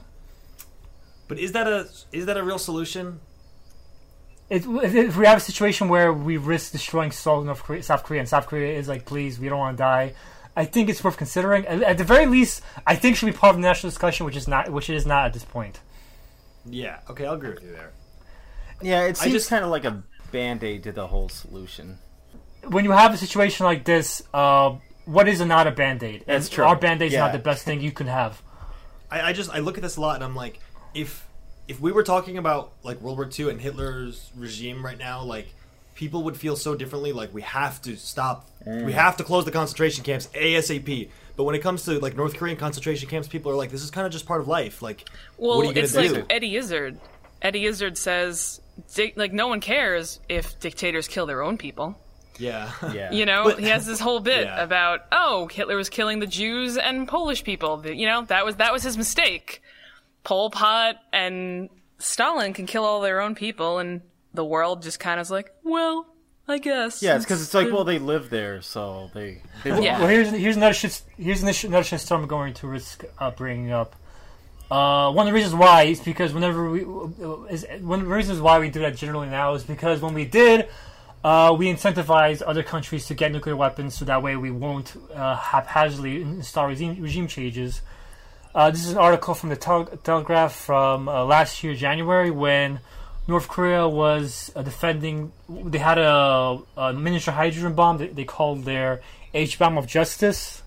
[1.28, 3.20] But is that a is that a real solution?
[4.50, 8.04] It, if, if we have a situation where we risk destroying South North Korea, South
[8.04, 10.14] Korea, and South Korea is like, please, we don't want to die.
[10.56, 11.66] I think it's worth considering.
[11.66, 14.26] At, at the very least, I think it should be part of the national discussion,
[14.26, 15.80] which is not, which it is not at this point.
[16.66, 17.00] Yeah.
[17.10, 17.92] Okay, I'll agree with you there.
[18.82, 22.00] Yeah, it seems just- kind of like a band aid to the whole solution.
[22.68, 24.76] When you have a situation like this, uh,
[25.06, 26.24] what is a not a band aid?
[26.26, 26.64] That's true.
[26.66, 27.20] Our band aid is Yeah.
[27.22, 28.42] not the best thing you can have.
[29.12, 30.60] I, I just I look at this a lot and I'm like,
[30.96, 31.28] if
[31.68, 35.54] if we were talking about like World War II and Hitler's regime right now, like
[35.96, 37.12] people would feel so differently.
[37.12, 41.10] Like we have to stop, we have to close the concentration camps asap.
[41.38, 43.92] But when it comes to like North Korean concentration camps, people are like, this is
[43.92, 44.82] kind of just part of life.
[44.82, 46.14] Like, Well, what are you gonna it's do?
[46.14, 47.00] like Eddie Izzard.
[47.42, 48.62] Eddie Izzard says,
[49.16, 51.98] like, no one cares if dictators kill their own people.
[52.38, 53.12] yeah, Yeah.
[53.14, 54.64] You know, But- he has this whole bit Yeah.
[54.64, 57.86] about, oh, Hitler was killing the Jews and Polish people.
[57.86, 59.62] You know, that was that was his mistake.
[60.24, 61.70] Pol Pot and
[62.00, 64.02] Stalin can kill all their own people, and
[64.36, 66.06] the world just kind of is like, well,
[66.48, 67.02] I guess.
[67.02, 69.42] Yeah, it's because it's like, well, they live there, so they.
[69.64, 70.00] they Yeah.
[70.00, 71.02] Well, here's here's another shit.
[71.18, 73.96] Here's another another shit I'm going to risk uh, bringing up.
[74.70, 76.82] Uh, one of the reasons why is because whenever we
[77.50, 80.26] is one of the reasons why we do that generally now is because when we
[80.26, 80.68] did,
[81.24, 85.36] uh, we incentivize other countries to get nuclear weapons, so that way we won't uh,
[85.36, 87.82] haphazardly install regime, regime changes.
[88.54, 92.80] Uh, this is an article from the Tel- Telegraph from uh, last year, January, when
[93.28, 95.32] North Korea was uh, defending.
[95.50, 97.98] They had a, a miniature hydrogen bomb.
[97.98, 99.02] They, they called their
[99.34, 100.62] H bomb of justice.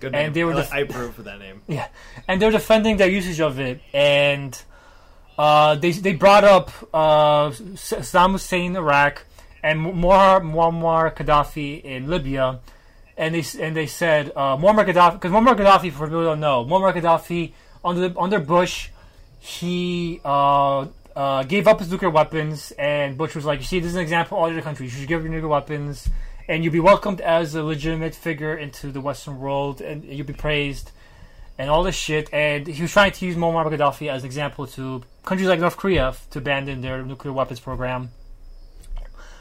[0.00, 0.32] Good And name.
[0.32, 1.62] they were I, def- I approve for that name.
[1.66, 1.88] Yeah,
[2.28, 4.60] and they're defending their usage of it, and
[5.36, 9.24] uh, they they brought up uh, Saddam Hussein in Iraq
[9.62, 12.60] and Muammar, Muammar Gaddafi in Libya,
[13.16, 16.40] and they and they said uh, Muammar Gaddafi because Muammar Gaddafi, for people who don't
[16.40, 17.52] know, Muammar Gaddafi
[17.84, 18.90] under the, under Bush,
[19.40, 20.86] he uh,
[21.18, 24.02] uh, gave up his nuclear weapons, and Bush was like, "You see, this is an
[24.02, 24.38] example.
[24.38, 26.08] All other countries, you should give up your nuclear weapons."
[26.48, 30.32] And you'll be welcomed as a legitimate figure into the Western world, and you'll be
[30.32, 30.92] praised
[31.58, 32.32] and all this shit.
[32.32, 35.76] And he was trying to use Muammar Gaddafi as an example to countries like North
[35.76, 38.10] Korea to abandon their nuclear weapons program.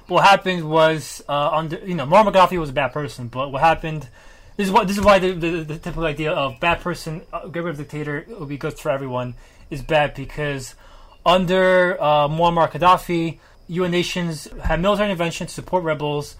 [0.07, 3.27] What happened was, uh, under you know, Muammar Gaddafi was a bad person.
[3.27, 4.09] But what happened?
[4.57, 7.47] This is what this is why the, the, the typical idea of bad person, uh,
[7.47, 9.35] get rid of dictator, it will be good for everyone,
[9.69, 10.73] is bad because
[11.27, 16.37] under uh, Muammar Gaddafi, UN nations had military intervention to support rebels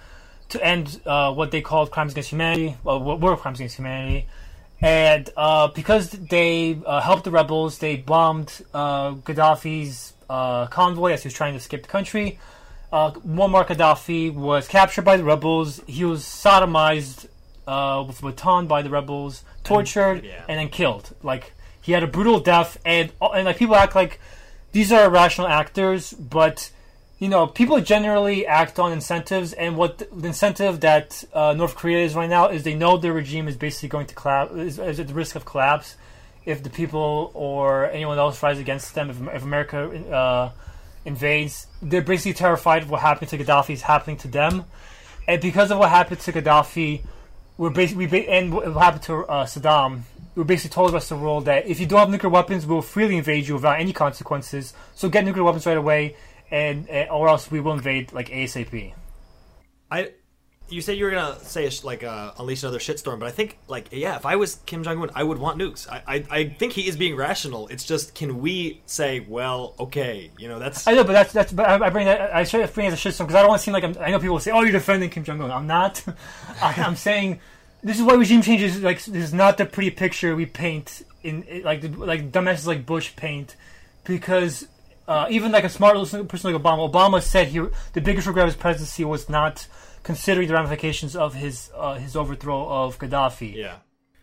[0.50, 4.28] to end uh, what they called crimes against humanity, well, what were crimes against humanity.
[4.80, 11.24] And uh, because they uh, helped the rebels, they bombed uh, Gaddafi's uh, convoy as
[11.24, 12.40] he was trying to escape the country.
[12.92, 15.82] Uh, Muammar Gaddafi was captured by the rebels.
[15.86, 17.28] He was sodomized
[17.68, 20.46] uh, with a baton by the rebels, tortured, yeah.
[20.48, 21.14] and then killed.
[21.22, 24.22] Like he had a brutal death, and and like people act like
[24.78, 26.70] these are irrational actors, but
[27.18, 32.06] you know, people generally act on incentives, and what the, incentive that uh, North Korea
[32.06, 35.00] is right now is they know their regime is basically going to collapse, is, is
[35.00, 35.96] at the risk of collapse
[36.46, 39.10] if the people or anyone else rise against them.
[39.10, 39.80] If, if America
[40.14, 40.52] uh,
[41.06, 44.66] invades, they're basically terrified of what happened to Gaddafi is happening to them,
[45.28, 47.02] and because of what happened to Gaddafi,
[47.58, 50.04] we're basically we and what happened to uh, Saddam.
[50.38, 52.68] We basically told the rest of the world that if you don't have nuclear weapons,
[52.68, 54.74] we'll freely invade you without any consequences.
[54.94, 56.16] So get nuclear weapons right away
[56.52, 58.94] and uh, or else we will invade like ASAP.
[59.90, 60.12] I,
[60.70, 63.32] you said you were gonna say a sh- like uh, unleash another shitstorm, but I
[63.32, 65.90] think like yeah, if I was Kim Jong Un, I would want nukes.
[65.90, 67.68] I, I I think he is being rational.
[67.70, 71.52] It's just can we say well okay, you know that's I know, but that's that's.
[71.54, 72.36] But I, I bring that.
[72.36, 73.96] I to bring it as a shitstorm because I don't want to seem like I'm.
[74.00, 76.04] I know people will say, "Oh, you're defending Kim Jong Un." I'm not.
[76.62, 77.40] I, I'm saying
[77.84, 81.04] this is why regime change is like this is not the pretty picture we paint
[81.24, 83.56] in like like dumbasses like Bush paint
[84.04, 84.68] because.
[85.10, 85.96] Uh, even like a smart
[86.28, 87.60] person like Obama, Obama said he
[87.94, 89.66] the biggest regret of his presidency was not
[90.04, 93.56] considering the ramifications of his uh, his overthrow of Gaddafi.
[93.56, 93.78] yeah.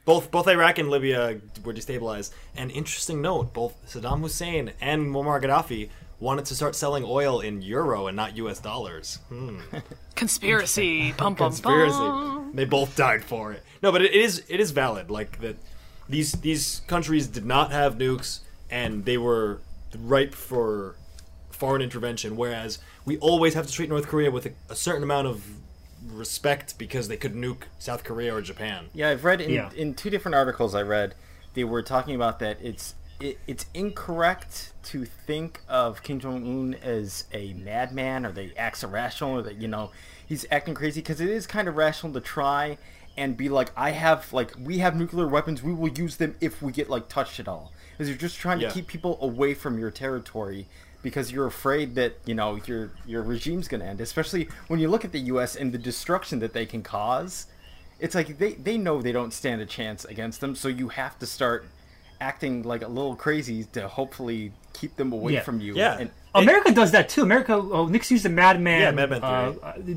[0.04, 2.32] Both both Iraq and Libya were destabilized.
[2.54, 5.88] And interesting note, both Saddam Hussein and Muammar Gaddafi
[6.24, 8.58] wanted to start selling oil in euro and not U.S.
[8.58, 9.18] dollars.
[9.28, 9.58] Hmm.
[10.16, 11.12] Conspiracy.
[11.12, 11.98] Pum pum conspiracy.
[11.98, 12.52] pum.
[12.54, 13.62] They both died for it.
[13.82, 15.10] No, but it, it is it is valid.
[15.10, 15.56] Like that,
[16.08, 19.60] these these countries did not have nukes, and they were
[19.98, 20.96] ripe for
[21.50, 22.36] foreign intervention.
[22.36, 25.44] Whereas we always have to treat North Korea with a, a certain amount of
[26.06, 28.86] respect because they could nuke South Korea or Japan.
[28.94, 29.70] Yeah, I've read in, Yeah.
[29.76, 31.14] in two different articles I read,
[31.54, 36.74] they were talking about that it's it, it's incorrect to think of Kim Jong Un
[36.82, 39.90] as a madman or that he acts irrational or that you know
[40.26, 42.76] he's acting crazy because it is kind of rational to try
[43.16, 46.60] and be like I have like we have nuclear weapons we will use them if
[46.60, 48.68] we get like touched at all because you're just trying Yeah.
[48.68, 50.66] to keep people away from your territory
[51.02, 54.88] because you're afraid that you know your your regime's going to end especially when you
[54.88, 57.46] look at the US and the destruction that they can cause
[58.00, 61.16] it's like they, they know they don't stand a chance against them, so you have
[61.20, 61.64] to start
[62.24, 65.42] acting like a little crazy to hopefully keep them away Yeah.
[65.42, 65.74] from you.
[65.76, 65.98] Yeah.
[66.00, 67.22] And America does that too.
[67.22, 68.80] America, oh, Nixon's the madman.
[68.80, 69.52] Yeah, madman uh,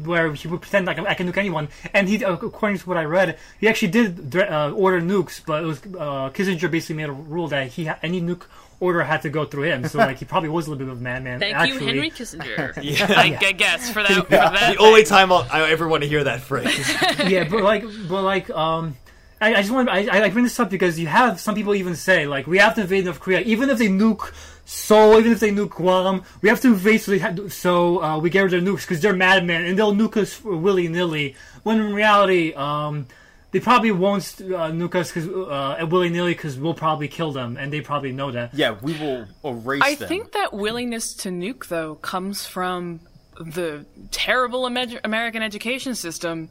[0.05, 2.97] where he would pretend like I can nuke anyone, and he, uh, according to what
[2.97, 7.09] I read, he actually did uh, order nukes, but it was uh, Kissinger basically made
[7.09, 8.43] a rule that he any nuke
[8.79, 9.87] order had to go through him.
[9.87, 11.39] So like he probably was a little bit of a madman.
[11.39, 11.79] Thank actually.
[11.79, 12.65] you, Henry Kissinger.
[12.83, 13.07] Yeah.
[13.09, 14.11] I, I guess for that.
[14.25, 16.87] For that The only time I'll, I ever want to hear that phrase.
[17.27, 18.95] yeah, but like, but like, um,
[19.39, 21.95] I, I just want I, I bring this up because you have some people even
[21.95, 24.33] say like we have to invade North Korea, even if they nuke
[24.65, 28.19] Seoul, even if they nuke Guam, we have to invade so they ha- so uh,
[28.19, 31.35] we get rid of their nukes because they're madmen and they'll nuke us willy nilly.
[31.63, 33.07] When in reality, um,
[33.51, 37.57] they probably won't uh, nuke us because uh, willy nilly because we'll probably kill them
[37.57, 38.53] and they probably know that.
[38.53, 40.07] yeah, we will erase I them.
[40.09, 42.99] think that willingness to nuke, though, comes from
[43.39, 46.49] the terrible Amer- American education system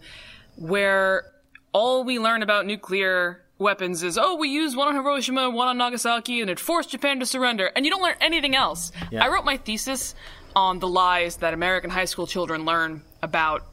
[0.54, 1.24] where
[1.76, 5.76] all we learn about nuclear weapons is, oh, we used one on Hiroshima, one on
[5.76, 7.70] Nagasaki, and it forced Japan to surrender.
[7.76, 8.92] And you don't learn anything else.
[9.10, 9.22] Yeah.
[9.22, 10.14] I wrote my thesis
[10.54, 13.66] on the lies that American high school children learn about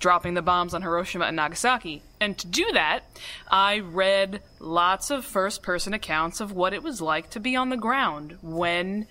[0.00, 2.02] dropping the bombs on Hiroshima and Nagasaki.
[2.20, 3.04] And to do that,
[3.50, 7.70] I read lots of first person accounts of what it was like to be on
[7.70, 9.06] the ground when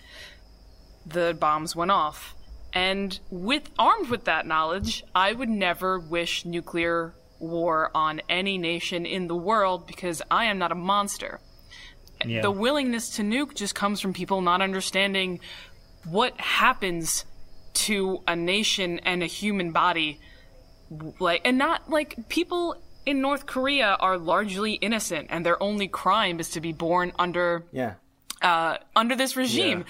[1.03, 2.35] the bombs went off.
[2.73, 9.05] And with armed with that knowledge, I would never wish nuclear war on any nation
[9.05, 11.39] in the world because I am not a monster.
[12.25, 12.41] Yeah.
[12.41, 15.39] The willingness to nuke just comes from people not understanding
[16.05, 17.25] what happens
[17.73, 20.19] to a nation and a human body
[21.19, 22.75] like and not like people
[23.05, 27.65] in North Korea are largely innocent and their only crime is to be born under
[27.71, 27.93] Yeah.
[28.41, 29.85] uh, under this regime.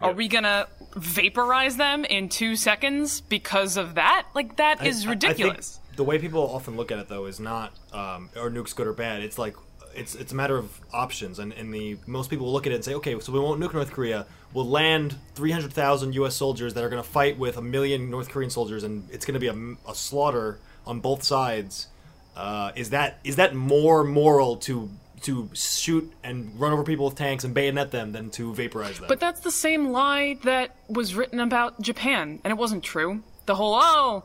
[0.00, 0.66] Are we gonna
[0.96, 4.26] vaporize them in two seconds because of that?
[4.34, 5.80] Like that is I- I think ridiculous.
[5.96, 8.92] The way people often look at it, though, is not um, are nukes good or
[8.92, 9.22] bad.
[9.22, 9.54] It's like
[9.94, 12.84] it's it's a matter of options, and, and the most people look at it and
[12.84, 14.26] say, okay, so we won't nuke North Korea.
[14.52, 16.36] We'll land 300,000 U.S.
[16.36, 19.34] soldiers that are going to fight with a million North Korean soldiers, and it's going
[19.34, 21.88] to be a, a slaughter on both sides.
[22.36, 24.90] Uh, is that is that more moral to
[25.22, 29.08] to shoot and run over people with tanks and bayonet them than to vaporize them?
[29.08, 33.22] But that's the same lie that was written about Japan, and it wasn't true.
[33.46, 34.24] The whole, oh,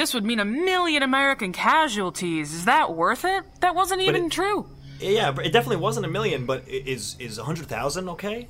[0.00, 2.54] this would mean a million American casualties.
[2.54, 3.44] Is that worth it?
[3.60, 4.66] That wasn't even it- true.
[4.98, 6.46] Yeah, but it definitely wasn't a million.
[6.46, 8.48] But is is a hundred thousand okay?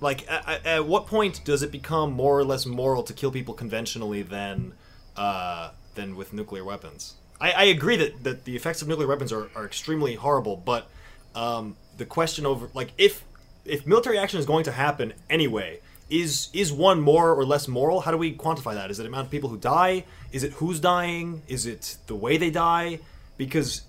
[0.00, 3.54] Like, at, at what point does it become more or less moral to kill people
[3.54, 4.74] conventionally than
[5.16, 7.14] uh, than with nuclear weapons?
[7.40, 10.88] I, I agree that, that the effects of nuclear weapons are, are extremely horrible, but
[11.34, 13.24] um, the question over like if
[13.64, 15.80] if military action is going to happen anyway,
[16.10, 18.00] is is one more or less moral?
[18.00, 18.90] How do we quantify that?
[18.90, 20.04] Is it the amount of people who die?
[20.32, 21.42] Is it who's dying?
[21.48, 23.00] Is it the way they die?
[23.36, 23.82] Because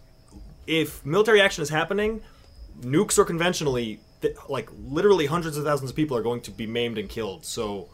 [0.68, 2.22] if military action is happening,
[2.82, 6.68] nukes or conventionally, th- like literally hundreds of thousands of people are going to be
[6.68, 7.46] maimed and killed.
[7.46, 7.88] So,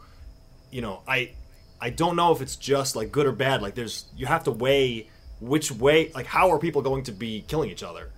[0.70, 1.32] you know, I
[1.80, 3.62] I don't know if it's just like good or bad.
[3.62, 5.08] Like there's you have to weigh
[5.40, 8.10] which way like how are people going to be killing each other?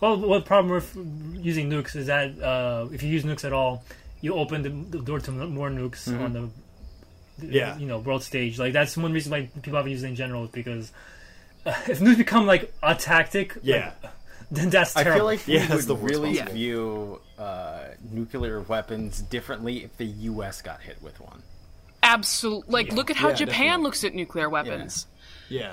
[0.00, 0.94] Well, what problem with
[1.42, 3.82] using nukes is that uh, if you use nukes at all,
[4.26, 6.48] you open the, the door to more nukes on the,
[7.38, 7.78] the, Yeah.
[7.78, 8.58] you know world stage.
[8.58, 10.92] Like that's one reason why people haven't used it in general because
[11.64, 13.92] uh, if nukes become like a tactic, Yeah.
[14.50, 15.10] then that's terrible.
[15.12, 16.52] I feel like we Yeah, that's the would really possible.
[16.54, 20.62] view uh, nuclear weapons differently if the U.S.
[20.62, 21.42] got hit with one.
[22.02, 22.72] Absolutely.
[22.72, 23.82] Like, look at how Yeah, Japan definitely.
[23.84, 25.06] looks at nuclear weapons.
[25.08, 25.15] Yeah,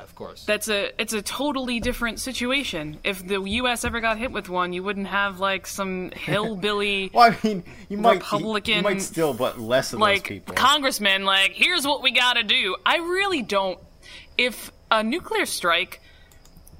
[0.03, 0.45] of course.
[0.45, 2.99] That's a it's a totally different situation.
[3.03, 3.83] If the U.S.
[3.83, 7.97] ever got hit with one, you wouldn't have like some hillbilly Well, I mean, you
[7.97, 10.55] might you Republican, might still, but less of those like people.
[10.55, 11.25] congressman.
[11.25, 12.75] Like, here's what we got to do.
[12.85, 13.79] I really don't.
[14.37, 16.01] If a nuclear strike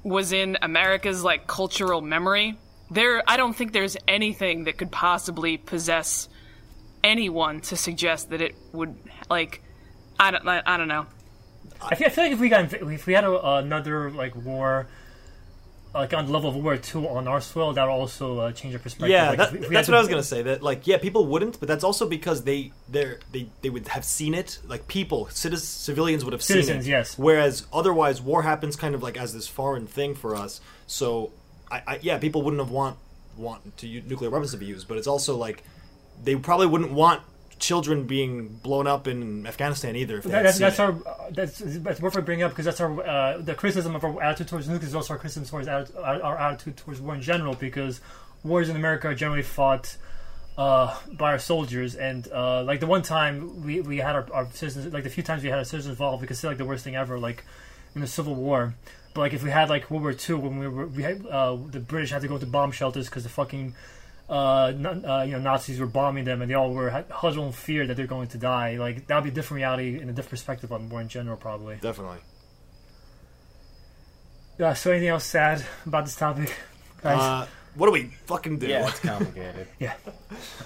[0.02, 2.58] was in America's like cultural memory,
[2.90, 6.28] there I don't think there's anything that could possibly possess
[7.02, 8.94] anyone to suggest that it would
[9.28, 9.62] like.
[10.18, 10.46] I don't.
[10.46, 11.06] I, I don't know.
[11.90, 14.86] I feel, I feel like if we got if we had a, another like war,
[15.94, 18.52] like on the level of World War Two on our soil, that would also uh,
[18.52, 19.10] change our perspective.
[19.10, 20.42] Yeah, Like, that, if we- if we that's had what I was gonna say.
[20.42, 24.04] That like, yeah, people wouldn't, but that's also because they they they they would have
[24.04, 24.58] seen it.
[24.66, 26.96] Like people, citizens, civilians would have Citizens, seen it.
[26.96, 27.18] yes.
[27.18, 30.60] Whereas otherwise, war happens kind of like as this foreign thing for us.
[30.86, 31.32] So,
[31.70, 32.98] I, I yeah, people wouldn't have want
[33.36, 35.62] want to use nuclear weapons to be used, but it's also like
[36.22, 37.20] they probably wouldn't want
[37.64, 40.20] children being blown up in Afghanistan either.
[40.20, 43.54] That, that's, that's our uh, that's that's worth bringing up because that's our uh, the
[43.54, 46.76] criticism of our attitude towards nukes is also our criticism towards atti- our, our attitude
[46.76, 48.00] towards war in general because
[48.42, 49.96] wars in America are generally fought
[50.58, 54.46] uh, by our soldiers and uh, like the one time we, we had our, our
[54.52, 56.84] citizens like the few times we had our citizens involved we consider like the worst
[56.84, 57.44] thing ever like
[57.94, 58.74] in the Civil War
[59.14, 61.56] but like if we had like World War II when we were we had uh,
[61.70, 63.74] the British had to go to bomb shelters because the fucking
[64.28, 67.46] uh, na- uh, you know Nazis were bombing them, and they all were had- huddled
[67.46, 68.76] in fear that they're going to die.
[68.78, 71.36] Like that would be a different reality and a different perspective on war in general,
[71.36, 71.76] probably.
[71.80, 72.18] definitely.
[74.60, 76.54] Uh, so anything else sad about this topic,
[77.02, 77.18] guys?
[77.18, 78.68] Uh, what do we fucking do?
[78.68, 79.66] yeah, it's complicated.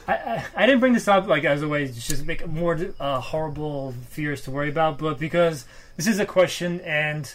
[0.06, 2.78] I, I I didn't bring this up like as a way to just make more
[3.00, 5.64] uh, horrible fears to worry about, but because
[5.96, 7.34] this is a question and.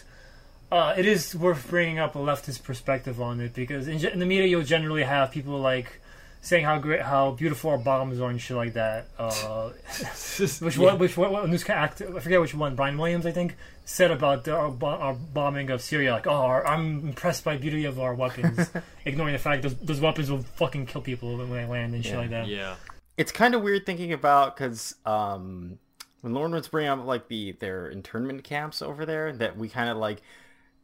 [0.72, 4.18] Uh, it is worth bringing up a leftist perspective on it because in, ge- in
[4.18, 6.00] the media you'll generally have people like
[6.44, 9.08] saying how great, how beautiful our bombs are and shit like that.
[9.18, 9.70] Uh,
[10.60, 10.82] Which Yeah.
[10.84, 10.98] one?
[10.98, 11.32] Which one?
[11.32, 12.14] What news actor?
[12.16, 12.74] I forget which one.
[12.76, 16.12] Brian Williams, I think, said about the, our, our bombing of Syria.
[16.12, 18.70] Like, oh, our, I'm impressed by the beauty of our weapons,
[19.06, 22.16] ignoring the fact those, those weapons will fucking kill people when they land and shit
[22.16, 22.46] like that.
[22.46, 22.76] Yeah.
[23.16, 25.78] it's kind of weird thinking about because um,
[26.20, 29.88] when Lauren was bringing up like the their internment camps over there, that we kind
[29.88, 30.20] of like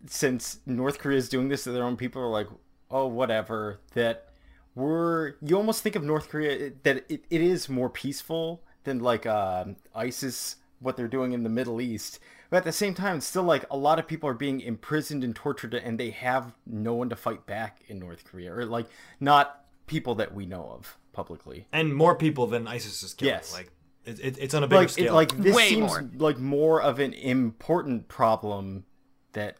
[0.07, 2.49] since North Korea is doing this to their own people, are like,
[2.91, 3.79] oh, whatever.
[3.93, 4.30] That
[4.75, 9.27] we're you almost think of North Korea that it, it is more peaceful than like
[9.27, 12.19] um ISIS what they're doing in the Middle East.
[12.49, 15.23] But at the same time, it's still like a lot of people are being imprisoned
[15.23, 18.87] and tortured, and they have no one to fight back in North Korea, or like
[19.21, 21.67] not people that we know of publicly.
[21.73, 23.35] And more people than ISIS is killing.
[23.35, 23.53] Yes.
[23.53, 23.71] Like
[24.05, 25.15] it, it, it's on a bigger like it, scale.
[25.15, 26.11] like this Way seems more.
[26.17, 28.85] like more of an important problem
[29.33, 29.57] that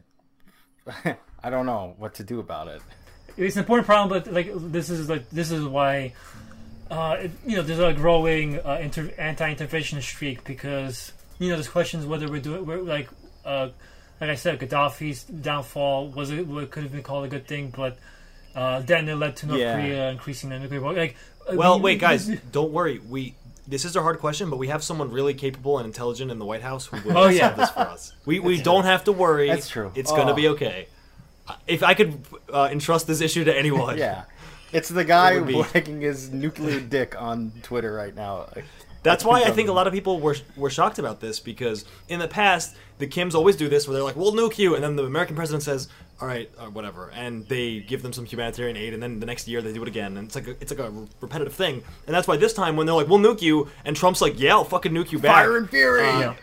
[1.43, 2.81] I don't know what to do about it.
[3.37, 6.13] It's an important problem, but like this is like this is why
[6.89, 11.67] uh, it, you know there's a growing uh, inter- anti-intervention streak because you know there's
[11.69, 13.09] questions whether we're doing we're like
[13.45, 13.69] uh,
[14.19, 17.73] like I said Gaddafi's downfall was it what could have been called a good thing,
[17.75, 17.97] but
[18.55, 19.73] uh, then it led to North Yeah.
[19.75, 20.93] Korea increasing their nuclear war.
[20.93, 21.15] Like,
[21.49, 22.99] uh, well, we- wait, we- guys, don't worry.
[22.99, 23.35] We
[23.67, 26.45] this is a hard question, but we have someone really capable and intelligent in the
[26.45, 27.47] White House who will Oh, yeah.
[27.47, 28.13] solve this for us.
[28.25, 29.47] We we don't have to worry.
[29.47, 29.91] That's true.
[29.95, 30.35] It's gonna Oh.
[30.35, 30.87] be okay.
[31.67, 32.21] If I could
[32.53, 34.23] uh, entrust this issue to anyone, Yeah.
[34.73, 38.47] It's the guy would be- wagging his nuclear dick on Twitter right now.
[39.03, 42.19] That's why I think a lot of people were were shocked about this because in
[42.19, 44.95] the past the Kims always do this where they're like, "We'll nuke you," and then
[44.95, 45.89] the American president says,
[46.21, 49.47] "All right, uh, whatever," and they give them some humanitarian aid, and then the next
[49.47, 51.83] year they do it again, and it's like a, it's like a repetitive thing.
[52.05, 54.51] And that's why this time when they're like, "We'll nuke you," and Trump's like, "Yeah,
[54.53, 56.07] I'll fucking nuke you back," Fire and fury!
[56.07, 56.33] Uh, Yeah.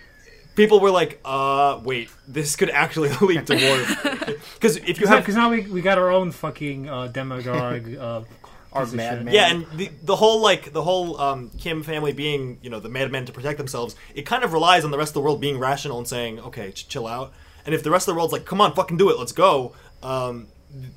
[0.58, 5.20] People were like, "Uh, wait, this could actually lead to war." Because if you have
[5.20, 7.94] Because now we, we got our own fucking uh, demagogue.
[7.94, 8.22] Uh,
[8.70, 9.32] Our madman.
[9.32, 12.90] Yeah, and the the whole like the whole um, Kim family being you know the
[12.90, 15.58] madmen to protect themselves, it kind of relies on the rest of the world being
[15.58, 17.32] rational and saying, okay, ch- chill out.
[17.64, 19.72] And if the rest of the world's like, come on, fucking do it, let's go.
[20.02, 20.48] Um,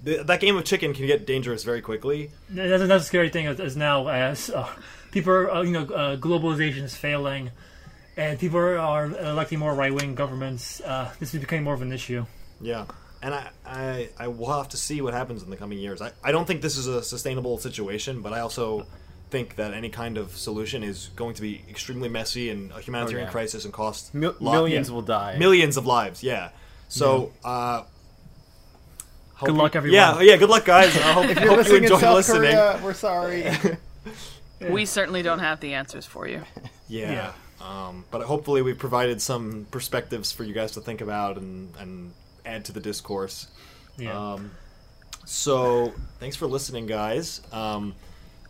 [0.04, 2.32] th- that game of chicken can get dangerous very quickly.
[2.50, 4.68] That's another scary thing is, is now as uh,
[5.12, 7.52] people are, uh, you know, uh, globalization is failing,
[8.18, 10.82] and people are, are electing more right wing governments.
[10.82, 12.26] Uh, this is becoming more of an issue.
[12.60, 12.86] Yeah.
[13.24, 16.02] And I, I, I will have to see what happens in the coming years.
[16.02, 18.88] I, I don't think this is a sustainable situation, but I also
[19.30, 23.26] think that any kind of solution is going to be extremely messy and a humanitarian
[23.26, 23.32] Oh, yeah.
[23.32, 24.94] crisis and cost Mil- lot- millions yeah.
[24.96, 25.38] will die.
[25.38, 26.24] millions of lives.
[26.24, 26.50] Yeah.
[26.90, 27.84] So, uh,
[29.44, 29.96] Good luck, everyone.
[29.96, 30.38] Yeah, yeah.
[30.38, 30.96] Good luck, guys.
[30.96, 32.42] I hope, if you're hope you listening in enjoy South listening.
[32.52, 33.46] Korea, we're sorry.
[34.70, 36.44] We certainly don't have the answers for you.
[36.88, 37.32] Yeah.
[37.62, 42.14] Um, but hopefully, we provided some perspectives for you guys to think about and and
[42.46, 43.48] add to the discourse.
[43.98, 44.34] Yeah.
[44.34, 44.52] Um,
[45.26, 47.42] so, thanks for listening, guys.
[47.52, 47.94] Um,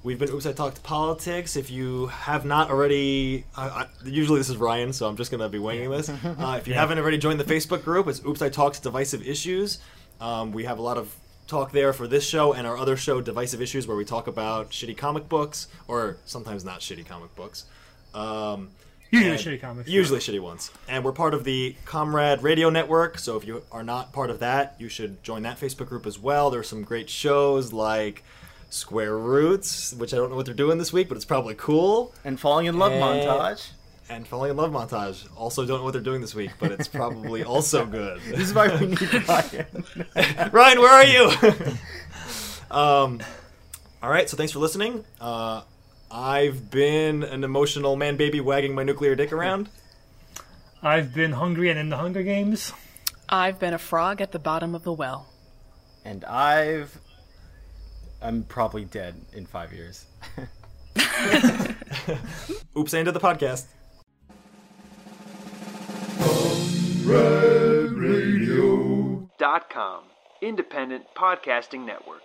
[0.03, 1.55] we've been Oops, I Talked Politics.
[1.55, 5.41] If you have not already, I, I, usually this is Ryan, so I'm just going
[5.41, 6.09] to be winging this.
[6.23, 9.79] Uh, if you haven't already joined the Facebook group, it's Oops, I Talked Divisive Issues.
[10.19, 11.13] Um, we have a lot of
[11.47, 14.71] talk there for this show and our other show, Divisive Issues, where we talk about
[14.71, 17.65] shitty comic books, or sometimes not shitty comic books.
[18.13, 18.69] Um,
[19.11, 19.89] Usually and- shitty comics.
[19.89, 20.71] Usually shitty ones.
[20.87, 24.39] And we're part of the Comrade Radio Network, so if you are not part of
[24.39, 26.49] that, you should join that Facebook group as well.
[26.49, 28.23] There's some great shows like
[28.69, 32.13] Square Roots, which I don't know what they're doing this week, but it's probably cool.
[32.23, 32.99] and falling in love Eh.
[32.99, 33.69] montage.
[34.09, 35.25] And Falling in Love Montage.
[35.37, 38.19] Also don't know what they're doing this week, but it's probably also good.
[38.27, 39.85] This is why we need Ryan.
[40.51, 41.31] Ryan, where are you?
[42.69, 43.21] um,
[44.03, 45.05] all right, so thanks for listening.
[45.21, 45.61] Uh,
[46.13, 49.69] I've been an emotional man baby wagging my nuclear dick around.
[50.83, 52.73] I've been hungry and in the Hunger Games.
[53.29, 55.27] I've been a frog at the bottom of the well.
[56.03, 56.97] and I've.
[58.21, 60.05] I'm probably dead in five years.
[62.77, 63.65] Oops, I ended the podcast.
[69.37, 70.03] dot com
[70.41, 72.21] independent podcasting network